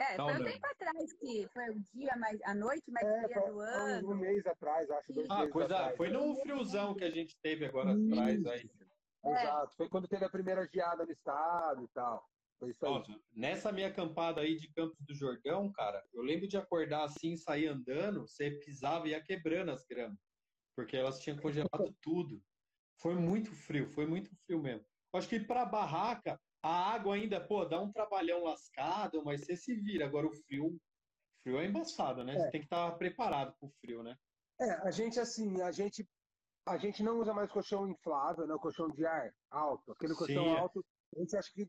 [0.00, 3.50] É, foi um tempo atrás que foi o dia mais, a noite mais é, fria
[3.50, 4.10] do ano.
[4.10, 5.96] Um mês atrás, acho, dois ah, coisa, atrás.
[5.98, 8.70] Foi no friozão que a gente teve agora atrás aí.
[9.22, 12.26] Exato, foi quando teve a primeira geada no estado e tal.
[12.58, 12.92] Foi isso aí.
[12.92, 17.36] Nossa, nessa minha acampada aí de Campos do Jordão, cara, eu lembro de acordar assim,
[17.36, 20.18] sair andando, você pisava e ia quebrando as gramas,
[20.74, 22.42] porque elas tinham congelado tudo.
[23.02, 24.86] Foi muito frio, foi muito frio mesmo.
[25.12, 29.74] Acho que para barraca, a água ainda, pô, dá um trabalhão lascado, mas você se
[29.74, 30.06] vira.
[30.06, 30.78] Agora o frio,
[31.42, 32.34] frio é embaçado, né?
[32.34, 32.38] É.
[32.38, 34.16] Você tem que estar tá preparado para o frio, né?
[34.60, 36.06] É, a gente assim, a gente
[36.66, 38.54] a gente não usa mais colchão inflável, né?
[38.54, 39.92] O colchão de ar alto.
[39.92, 40.58] Aquele colchão Sim, é.
[40.58, 40.84] alto,
[41.16, 41.68] a gente acha que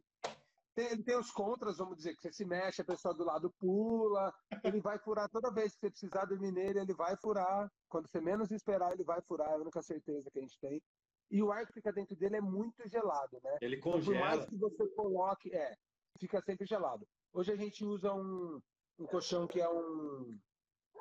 [0.76, 3.52] tem, ele tem os contras, vamos dizer, que você se mexe, a pessoa do lado
[3.60, 4.34] pula,
[4.64, 7.70] ele vai furar toda vez que você precisar dormir nele, ele vai furar.
[7.90, 10.82] Quando você menos esperar, ele vai furar, é a única certeza que a gente tem.
[11.32, 13.58] E o ar que fica dentro dele é muito gelado, né?
[13.62, 14.02] Ele congela.
[14.02, 15.78] Então, por mais que você coloque, é,
[16.20, 17.08] fica sempre gelado.
[17.34, 18.62] Hoje a gente usa um,
[19.00, 20.38] um colchão que é um.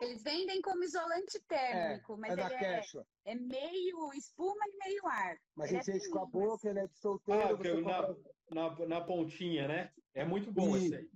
[0.01, 2.83] Eles vendem como isolante térmico, é, mas é ele é,
[3.27, 5.37] é, meio espuma e meio ar.
[5.57, 7.43] Mas ele a gente é enche com a boca, ele é de solteiro.
[7.43, 8.17] Ah, você compra
[8.51, 9.93] na, na pontinha, né?
[10.15, 11.11] É muito bom e, esse aí.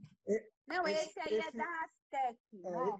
[0.66, 2.38] Não, esse, esse aí é esse, é da Aztec.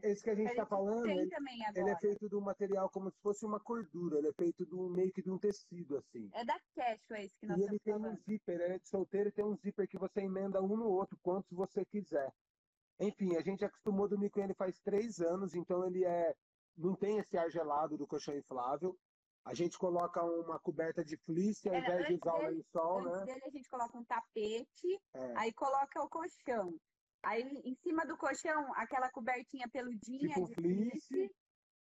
[0.03, 1.31] É, esse que a gente está falando, ele,
[1.75, 4.89] ele, é feito de um material como se fosse uma cordura, ele é feito um,
[4.91, 6.29] meio que de um tecido, assim.
[6.33, 8.13] É da Cashua esse que nós E ele tem falando.
[8.13, 10.89] um zíper, ele é de solteiro e tem um zíper que você emenda um no
[10.89, 12.33] outro, quantos você quiser.
[13.01, 16.35] Enfim, a gente acostumou dormir com ele faz três anos, então ele é
[16.77, 18.97] não tem esse ar gelado do colchão inflável.
[19.45, 23.25] A gente coloca uma coberta de fleece ao é, invés de usar o lençol, né?
[23.27, 25.35] dele a gente coloca um tapete, é.
[25.37, 26.75] aí coloca o colchão.
[27.25, 31.35] Aí em cima do colchão, aquela cobertinha peludinha tipo de fleece, fleece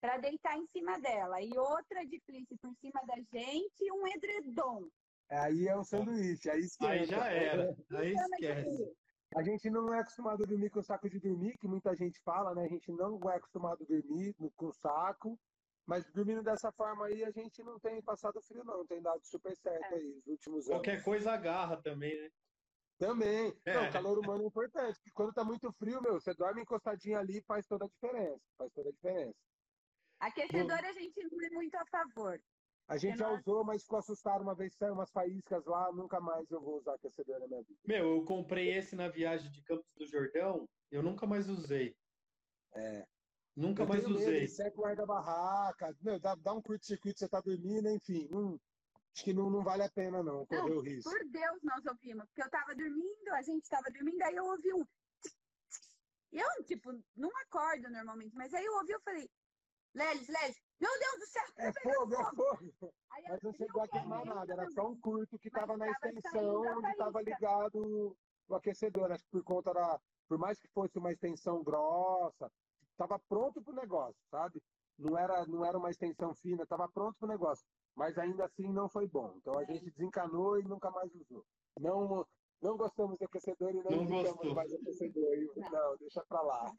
[0.01, 1.41] para deitar em cima dela.
[1.41, 4.87] E outra de fleece por cima da gente e um edredom.
[5.29, 6.91] Aí é um sanduíche, aí esquece.
[6.91, 8.93] Aí já era, aí esquece.
[9.35, 12.55] A gente não é acostumado a dormir com saco de dormir, que muita gente fala,
[12.55, 12.65] né?
[12.65, 15.39] A gente não é acostumado a dormir com saco.
[15.85, 18.85] Mas dormindo dessa forma aí, a gente não tem passado frio, não.
[18.85, 19.95] Tem dado super certo é.
[19.95, 20.77] aí nos últimos anos.
[20.77, 22.29] Qualquer coisa agarra também, né?
[22.99, 23.53] Também.
[23.65, 23.73] É.
[23.73, 24.95] Não, o calor humano é importante.
[24.95, 28.41] Porque quando tá muito frio, meu, você dorme encostadinho ali faz toda a diferença.
[28.57, 29.35] Faz toda a diferença.
[30.19, 32.39] Aquecedor a gente não é muito a favor.
[32.89, 36.49] A gente já usou, mas ficou assustado uma vez, saiu umas faíscas lá, nunca mais
[36.49, 37.79] eu vou usar aquecedor na minha vida.
[37.85, 41.95] Meu, eu comprei esse na viagem de Campos do Jordão, eu nunca mais usei.
[42.73, 43.05] É.
[43.55, 44.47] Nunca eu mais usei.
[44.47, 48.27] Seca o ar da barraca, meu, dá, dá um curto-circuito, você tá dormindo, enfim.
[48.31, 48.59] Não,
[49.13, 51.09] acho que não, não vale a pena, não, correr o risco.
[51.09, 52.25] Por Deus, nós ouvimos.
[52.27, 54.85] Porque eu tava dormindo, a gente tava dormindo, aí eu ouvi um.
[56.31, 59.29] Eu, tipo, não acordo normalmente, mas aí eu ouvi, eu falei,
[59.95, 61.43] Lelis, Lelis, meu Deus do céu!
[61.57, 62.73] É fogo, é fogo!
[63.11, 66.61] Aí, Mas não chegou a queimar nada, era só um curto que estava na extensão
[66.61, 68.15] onde estava ligado
[68.47, 69.11] o aquecedor.
[69.11, 69.99] Acho que por conta da.
[70.27, 72.51] Por mais que fosse uma extensão grossa,
[72.91, 74.61] estava pronto para o negócio, sabe?
[74.97, 77.65] Não era, não era uma extensão fina, estava pronto para o negócio.
[77.99, 79.33] Mas ainda assim não foi bom.
[79.35, 81.45] Então a gente desencanou e nunca mais usou.
[81.77, 82.25] Não,
[82.61, 85.35] não gostamos de aquecedor e não, não gostamos mais de aquecedor.
[85.57, 86.73] Não, não deixa para lá.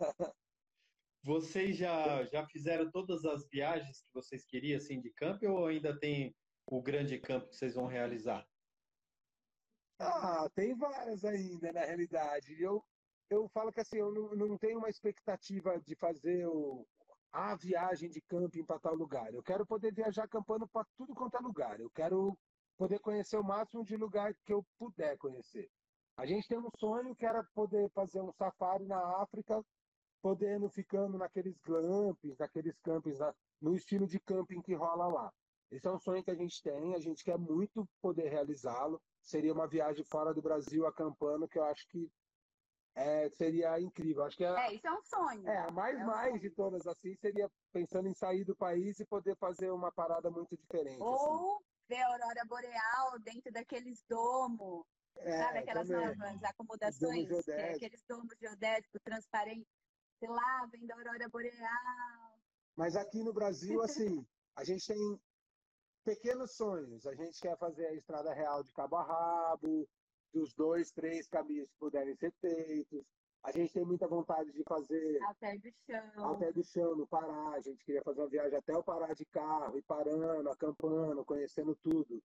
[1.23, 5.95] Vocês já, já fizeram todas as viagens que vocês queriam assim, de campo ou ainda
[5.99, 8.49] tem o grande campo que vocês vão realizar?
[9.99, 12.59] Ah, tem várias ainda, na realidade.
[12.59, 12.83] Eu,
[13.29, 16.87] eu falo que assim, eu não, não tenho uma expectativa de fazer o,
[17.33, 19.33] a viagem de camping para tal lugar.
[19.33, 21.81] Eu quero poder viajar acampando para tudo quanto é lugar.
[21.81, 22.37] Eu quero
[22.77, 25.69] poder conhecer o máximo de lugar que eu puder conhecer.
[26.17, 29.65] A gente tem um sonho que era poder fazer um safari na África
[30.23, 33.19] podendo ficando naqueles glampings, naqueles campings,
[33.61, 35.33] no estilo de camping que rola lá.
[35.71, 39.01] Esse é um sonho que a gente tem, a gente quer muito poder realizá-lo.
[39.23, 42.11] Seria uma viagem fora do Brasil acampando, que eu acho que
[42.95, 44.25] é, seria incrível.
[44.25, 45.49] Acho que é, é, isso é um sonho.
[45.49, 46.41] É, a mais, é um mais sonho.
[46.41, 50.57] de todas assim seria pensando em sair do país e poder fazer uma parada muito
[50.57, 51.01] diferente.
[51.01, 51.65] Ou assim.
[51.89, 54.85] ver a aurora boreal dentro daqueles domos.
[55.17, 56.17] É, sabe aquelas também.
[56.17, 59.67] novas acomodações, é aqueles domos geodésicos transparentes
[60.21, 62.39] sei lá, vendo a aurora boreal.
[62.77, 64.25] Mas aqui no Brasil, assim,
[64.55, 65.21] a gente tem
[66.05, 67.07] pequenos sonhos.
[67.07, 69.89] A gente quer fazer a estrada real de cabo a rabo,
[70.33, 73.05] dos dois, três caminhos que puderem ser feitos.
[73.43, 76.33] A gente tem muita vontade de fazer até do chão.
[76.33, 77.53] Até do chão, no Pará.
[77.55, 81.75] A gente queria fazer uma viagem até o Pará de carro, e parando, acampando, conhecendo
[81.77, 82.23] tudo.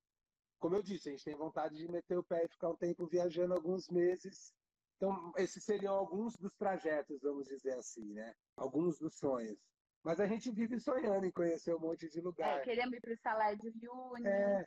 [0.59, 3.07] Como eu disse, a gente tem vontade de meter o pé e ficar um tempo
[3.07, 4.53] viajando alguns meses
[4.97, 8.33] então, esses seriam alguns dos trajetos, vamos dizer assim, né?
[8.55, 9.57] Alguns dos sonhos.
[10.03, 12.59] Mas a gente vive sonhando em conhecer um monte de lugar.
[12.59, 14.27] É, queremos ir para o Salário de Uyuni.
[14.27, 14.65] É,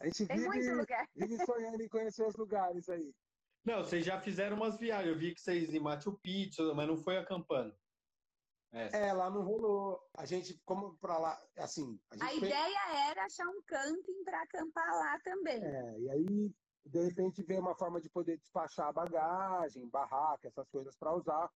[0.00, 0.48] a gente Tem vive,
[1.14, 3.14] vive sonhando em conhecer os lugares aí.
[3.64, 5.12] Não, vocês já fizeram umas viagens.
[5.12, 7.74] Eu vi que vocês em Machu Picchu, mas não foi acampando.
[8.72, 10.00] É, é lá não rolou.
[10.16, 12.00] A gente, como para lá, assim.
[12.18, 15.62] A, a ideia era achar um camping para acampar lá também.
[15.62, 16.54] É, e aí
[16.86, 21.50] de repente ver uma forma de poder despachar a bagagem, barraca, essas coisas para usar.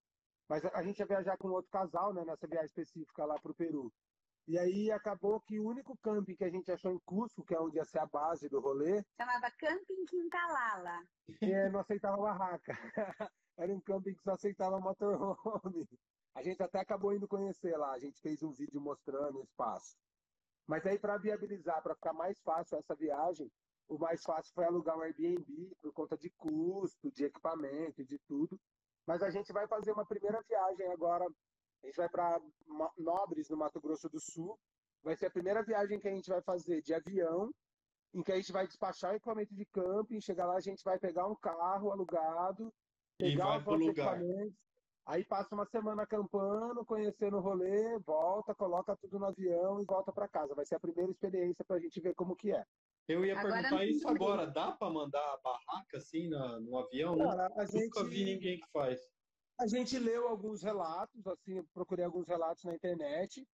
[0.49, 3.55] Mas a gente ia viajar com outro casal, né, nessa viagem específica lá para o
[3.55, 3.91] Peru.
[4.47, 7.61] E aí acabou que o único camping que a gente achou em Cusco, que é
[7.61, 9.03] onde ia ser a base do rolê.
[9.17, 11.03] Chamava Camping Quintalala.
[11.41, 12.73] É, não aceitava barraca.
[13.57, 15.89] Era um camping que só aceitava motorhome.
[16.35, 17.93] A gente até acabou indo conhecer lá.
[17.93, 19.97] A gente fez um vídeo mostrando o espaço.
[20.67, 23.51] Mas aí, para viabilizar, para ficar mais fácil essa viagem,
[23.89, 28.59] o mais fácil foi alugar um Airbnb por conta de custo, de equipamento, de tudo.
[29.07, 31.27] Mas a gente vai fazer uma primeira viagem agora.
[31.85, 32.41] A gente vai para
[32.97, 34.59] Nobres, no Mato Grosso do Sul.
[35.03, 37.53] Vai ser a primeira viagem que a gente vai fazer de avião,
[38.15, 40.99] em que a gente vai despachar o equipamento de camping, chegar lá a gente vai
[40.99, 42.73] pegar um carro alugado,
[43.19, 44.55] pegar os equipamentos,
[45.05, 50.11] aí passa uma semana acampando, conhecendo o rolê, volta, coloca tudo no avião e volta
[50.11, 50.55] para casa.
[50.55, 52.65] Vai ser a primeira experiência para a gente ver como que é.
[53.07, 54.47] Eu ia agora perguntar isso agora.
[54.47, 57.19] Dá para mandar a barraca assim na, no avião?
[57.19, 59.14] Cara, a gente, Nunca vi ninguém que faz.
[59.59, 63.47] A gente leu alguns relatos, assim, procurei alguns relatos na internet.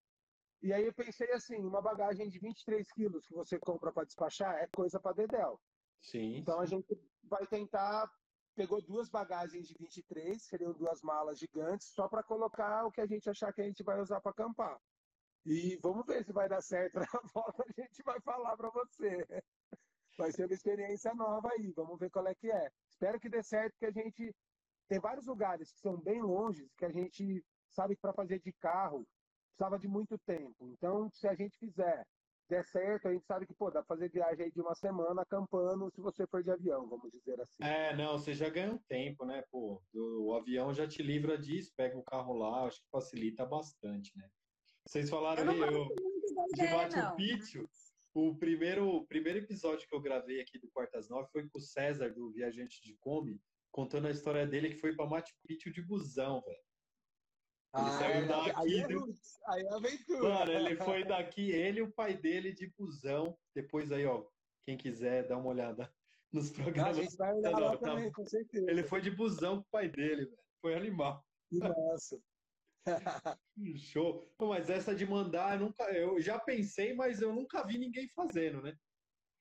[0.62, 4.54] E aí eu pensei assim, uma bagagem de 23 quilos que você compra para despachar
[4.56, 5.60] é coisa para dedéu.
[6.00, 6.36] Sim.
[6.36, 8.10] Então a gente vai tentar
[8.54, 13.06] pegou duas bagagens de 23, seriam duas malas gigantes, só para colocar o que a
[13.06, 14.78] gente achar que a gente vai usar para acampar.
[15.46, 19.26] E vamos ver se vai dar certo na volta, a gente vai falar para você.
[20.18, 22.70] Vai ser uma experiência nova aí, vamos ver qual é que é.
[22.90, 24.34] Espero que dê certo, que a gente
[24.90, 28.52] tem vários lugares que são bem longe, que a gente sabe que para fazer de
[28.54, 29.06] carro
[29.46, 30.66] precisava de muito tempo.
[30.72, 32.04] Então, se a gente fizer
[32.48, 35.22] der certo, a gente sabe que pô, dá pra fazer viagem aí de uma semana
[35.22, 37.62] acampando se você for de avião, vamos dizer assim.
[37.62, 39.80] É, não, você já ganha um tempo, né, pô?
[39.94, 44.28] O avião já te livra disso, pega o carro lá, acho que facilita bastante, né?
[44.84, 45.86] Vocês falaram aí eu,
[46.52, 47.68] de Machu Picchu.
[48.12, 51.62] O primeiro, o primeiro episódio que eu gravei aqui do Quartas Nove foi com o
[51.62, 55.82] César, do Viajante de Kombi, contando a história dele que foi para Machu Picchu de
[55.82, 56.58] busão, velho.
[57.72, 58.52] Ele ah, saiu daqui.
[58.56, 59.14] Aí, do...
[59.46, 60.28] aí é aventura.
[60.28, 63.38] Mano, ele foi daqui, ele e o pai dele de busão.
[63.54, 64.26] Depois aí, ó,
[64.64, 65.92] quem quiser dar uma olhada
[66.32, 66.98] nos programas.
[66.98, 67.90] A gente vai olhar lá tá...
[67.90, 68.70] também, com certeza.
[68.70, 70.38] Ele foi de busão com o pai dele, velho.
[70.60, 71.24] Foi animal.
[71.52, 72.20] Nossa.
[73.76, 74.28] Show.
[74.40, 78.62] Mas essa de mandar, eu, nunca, eu já pensei, mas eu nunca vi ninguém fazendo,
[78.62, 78.76] né?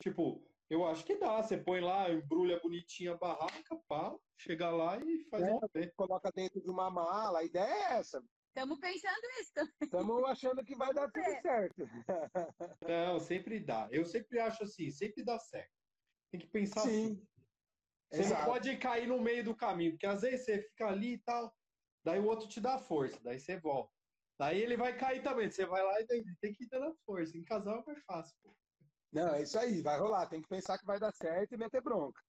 [0.02, 1.42] Tipo, eu acho que dá.
[1.42, 5.60] Você põe lá, embrulha bonitinha a barraca, pá, chega lá e faz é, um
[5.96, 7.40] Coloca dentro de uma mala.
[7.40, 8.24] A ideia é essa.
[8.50, 9.74] Estamos pensando isso.
[9.82, 11.88] Estamos achando que vai dar tudo certo.
[12.88, 13.88] Não, sempre dá.
[13.92, 15.72] Eu sempre acho assim, sempre dá certo.
[16.32, 16.88] Tem que pensar Sim.
[17.06, 17.28] assim.
[18.12, 18.42] Você Exato.
[18.42, 21.54] não pode cair no meio do caminho, porque às vezes você fica ali e tal,
[22.04, 23.94] daí o outro te dá força, daí você volta.
[24.40, 27.38] Daí ele vai cair também, você vai lá e tem que ir dando força.
[27.38, 28.36] Em casal é mais fácil.
[28.42, 28.56] Pô.
[29.12, 30.28] Não, é isso aí, vai rolar.
[30.28, 32.22] Tem que pensar que vai dar certo e meter bronca.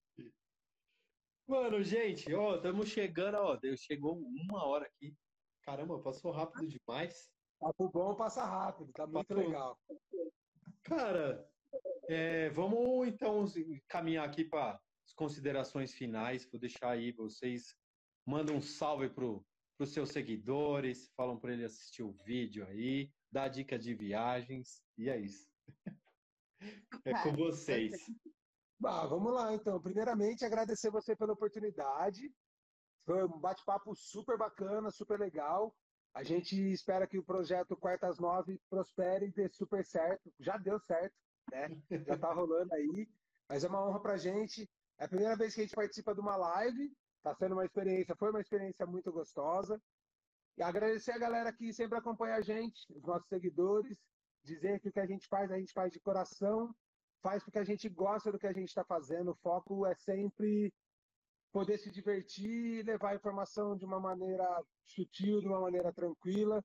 [1.46, 5.14] Mano, gente, ó, estamos chegando, ó, chegou uma hora aqui.
[5.62, 7.30] Caramba, passou rápido demais.
[7.58, 9.40] Papo bom passa rápido, tá muito Papo...
[9.40, 9.78] legal.
[10.84, 11.46] Cara,
[12.08, 13.44] é, vamos então
[13.88, 16.48] caminhar aqui para as considerações finais.
[16.50, 17.74] Vou deixar aí vocês
[18.24, 19.44] mandam um salve pro
[19.76, 24.84] para os seus seguidores, falam para ele assistir o vídeo aí, dá dica de viagens,
[24.98, 25.48] e é isso.
[27.04, 27.92] É com vocês.
[28.78, 29.80] Bah, vamos lá, então.
[29.80, 32.32] Primeiramente, agradecer você pela oportunidade.
[33.04, 35.74] Foi um bate-papo super bacana, super legal.
[36.14, 40.32] A gente espera que o projeto Quartas Nove prospere e dê super certo.
[40.38, 41.14] Já deu certo,
[41.50, 41.68] né?
[42.06, 43.08] Já tá rolando aí.
[43.48, 44.68] Mas é uma honra pra gente.
[44.98, 46.92] É a primeira vez que a gente participa de uma live.
[47.22, 49.80] Tá sendo uma experiência, foi uma experiência muito gostosa.
[50.56, 53.98] E agradecer a galera que sempre acompanha a gente, os nossos seguidores,
[54.42, 56.74] dizer que o que a gente faz, a gente faz de coração,
[57.22, 59.32] faz porque a gente gosta do que a gente está fazendo.
[59.32, 60.72] O foco é sempre
[61.52, 64.46] poder se divertir levar a informação de uma maneira
[64.86, 66.64] sutil, de uma maneira tranquila,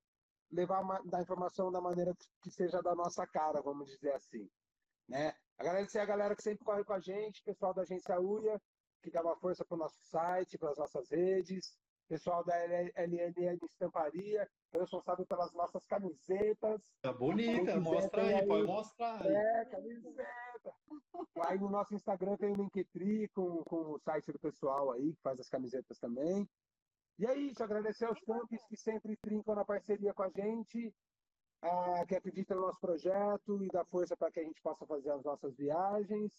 [0.51, 4.49] levar a informação da maneira que seja da nossa cara, vamos dizer assim.
[5.07, 5.33] Né?
[5.57, 8.61] Agradecer a galera que sempre corre com a gente, pessoal da agência UIA,
[9.01, 13.57] que dá uma força para o nosso site, para as nossas redes, pessoal da LNN
[13.63, 14.49] Estamparia,
[14.79, 16.81] responsável pelas nossas camisetas.
[17.01, 19.33] Tá bonita, mostra aí, aí, pode mostrar aí.
[19.33, 20.73] É, camiseta.
[21.47, 25.21] Aí no nosso Instagram tem o Linktree com, com o site do pessoal aí, que
[25.21, 26.47] faz as camisetas também.
[27.17, 30.93] E é isso, agradecer aos campos que sempre trincam na parceria com a gente,
[31.61, 35.11] ah, que acreditam no nosso projeto e dá força para que a gente possa fazer
[35.11, 36.31] as nossas viagens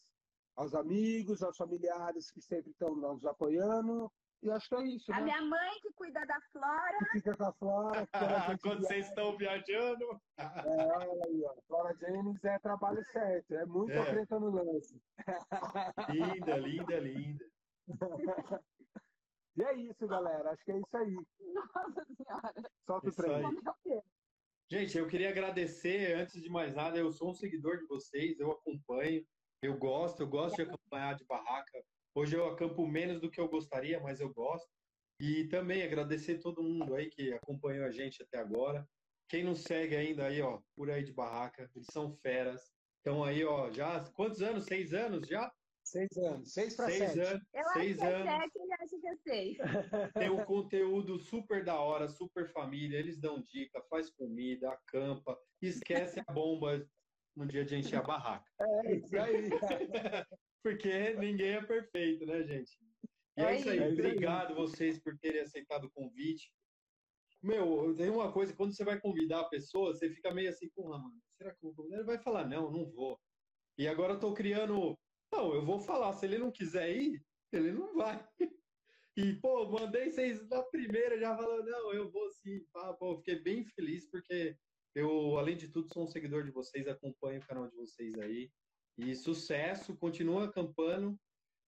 [0.54, 4.10] aos amigos, aos familiares que sempre estão nos apoiando.
[4.42, 5.12] E acho que é isso.
[5.12, 5.22] A né?
[5.24, 6.98] minha mãe que cuida da Flora.
[6.98, 8.08] Que fica com a Flora.
[8.62, 10.20] Quando vocês estão viajando.
[10.38, 10.44] É,
[11.26, 11.54] aí, ó.
[11.66, 13.54] Flora James é trabalho certo.
[13.54, 14.26] É muito é.
[14.38, 15.00] no lance.
[16.10, 17.44] Linda, linda, linda.
[19.56, 20.50] E é isso, galera.
[20.50, 21.16] Acho que é isso aí.
[21.54, 22.54] Nossa Senhora.
[22.86, 24.02] Solta o trem.
[24.68, 28.50] Gente, eu queria agradecer, antes de mais nada, eu sou um seguidor de vocês, eu
[28.50, 29.24] acompanho.
[29.62, 31.82] Eu gosto, eu gosto de acompanhar de barraca.
[32.16, 34.66] Hoje eu acampo menos do que eu gostaria, mas eu gosto.
[35.20, 38.88] E também agradecer todo mundo aí que acompanhou a gente até agora.
[39.28, 42.72] Quem não segue ainda aí, ó, por aí de barraca, eles são feras.
[43.02, 44.64] Então aí, ó, já quantos anos?
[44.64, 45.52] Seis anos já?
[45.84, 47.20] Seis anos, seis para sete.
[47.20, 48.28] Anos, eu seis acho anos.
[48.28, 49.56] É sete, ele acha que é seis.
[50.14, 52.98] Tem um conteúdo super da hora, super família.
[52.98, 56.82] Eles dão dica, faz comida, acampa, esquece a bomba
[57.36, 58.50] no dia de encher a barraca.
[58.58, 59.50] É isso aí.
[60.66, 62.76] Porque ninguém é perfeito, né, gente?
[63.38, 63.78] E é, é isso aí.
[63.78, 66.52] É Obrigado vocês por terem aceitado o convite.
[67.40, 70.98] Meu, tem uma coisa, quando você vai convidar a pessoa, você fica meio assim, porra,
[70.98, 73.16] mano, será que ele vai falar, não, não vou.
[73.78, 74.98] E agora eu tô criando,
[75.32, 78.26] não, eu vou falar, se ele não quiser ir, ele não vai.
[79.18, 82.60] E, pô, mandei vocês na primeira, já falou, não, eu vou sim.
[82.74, 84.54] Ah, pô, fiquei bem feliz, porque
[84.94, 88.50] eu, além de tudo, sou um seguidor de vocês, acompanho o canal de vocês aí.
[88.98, 91.18] E sucesso, continua acampando.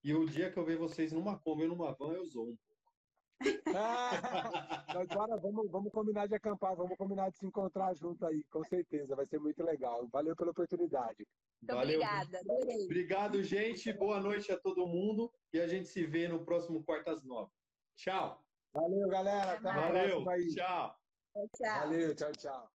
[0.03, 2.57] E o dia que eu ver vocês numa Kombi ou numa van, eu zoo um
[2.57, 3.77] pouco.
[3.77, 8.65] ah, agora vamos, vamos combinar de acampar, vamos combinar de se encontrar junto aí, com
[8.65, 10.09] certeza, vai ser muito legal.
[10.09, 11.27] Valeu pela oportunidade.
[11.63, 12.01] Muito Valeu.
[12.01, 12.39] obrigada.
[12.39, 12.85] Adorei.
[12.85, 13.93] Obrigado, gente.
[13.93, 17.51] Boa noite a todo mundo e a gente se vê no próximo Quartas Nove.
[17.97, 18.45] Tchau.
[18.73, 19.53] Valeu, galera.
[19.53, 20.25] Até Valeu.
[20.55, 20.97] Tchau.
[21.57, 21.81] Tchau.
[21.81, 22.71] Valeu, tchau, tchau.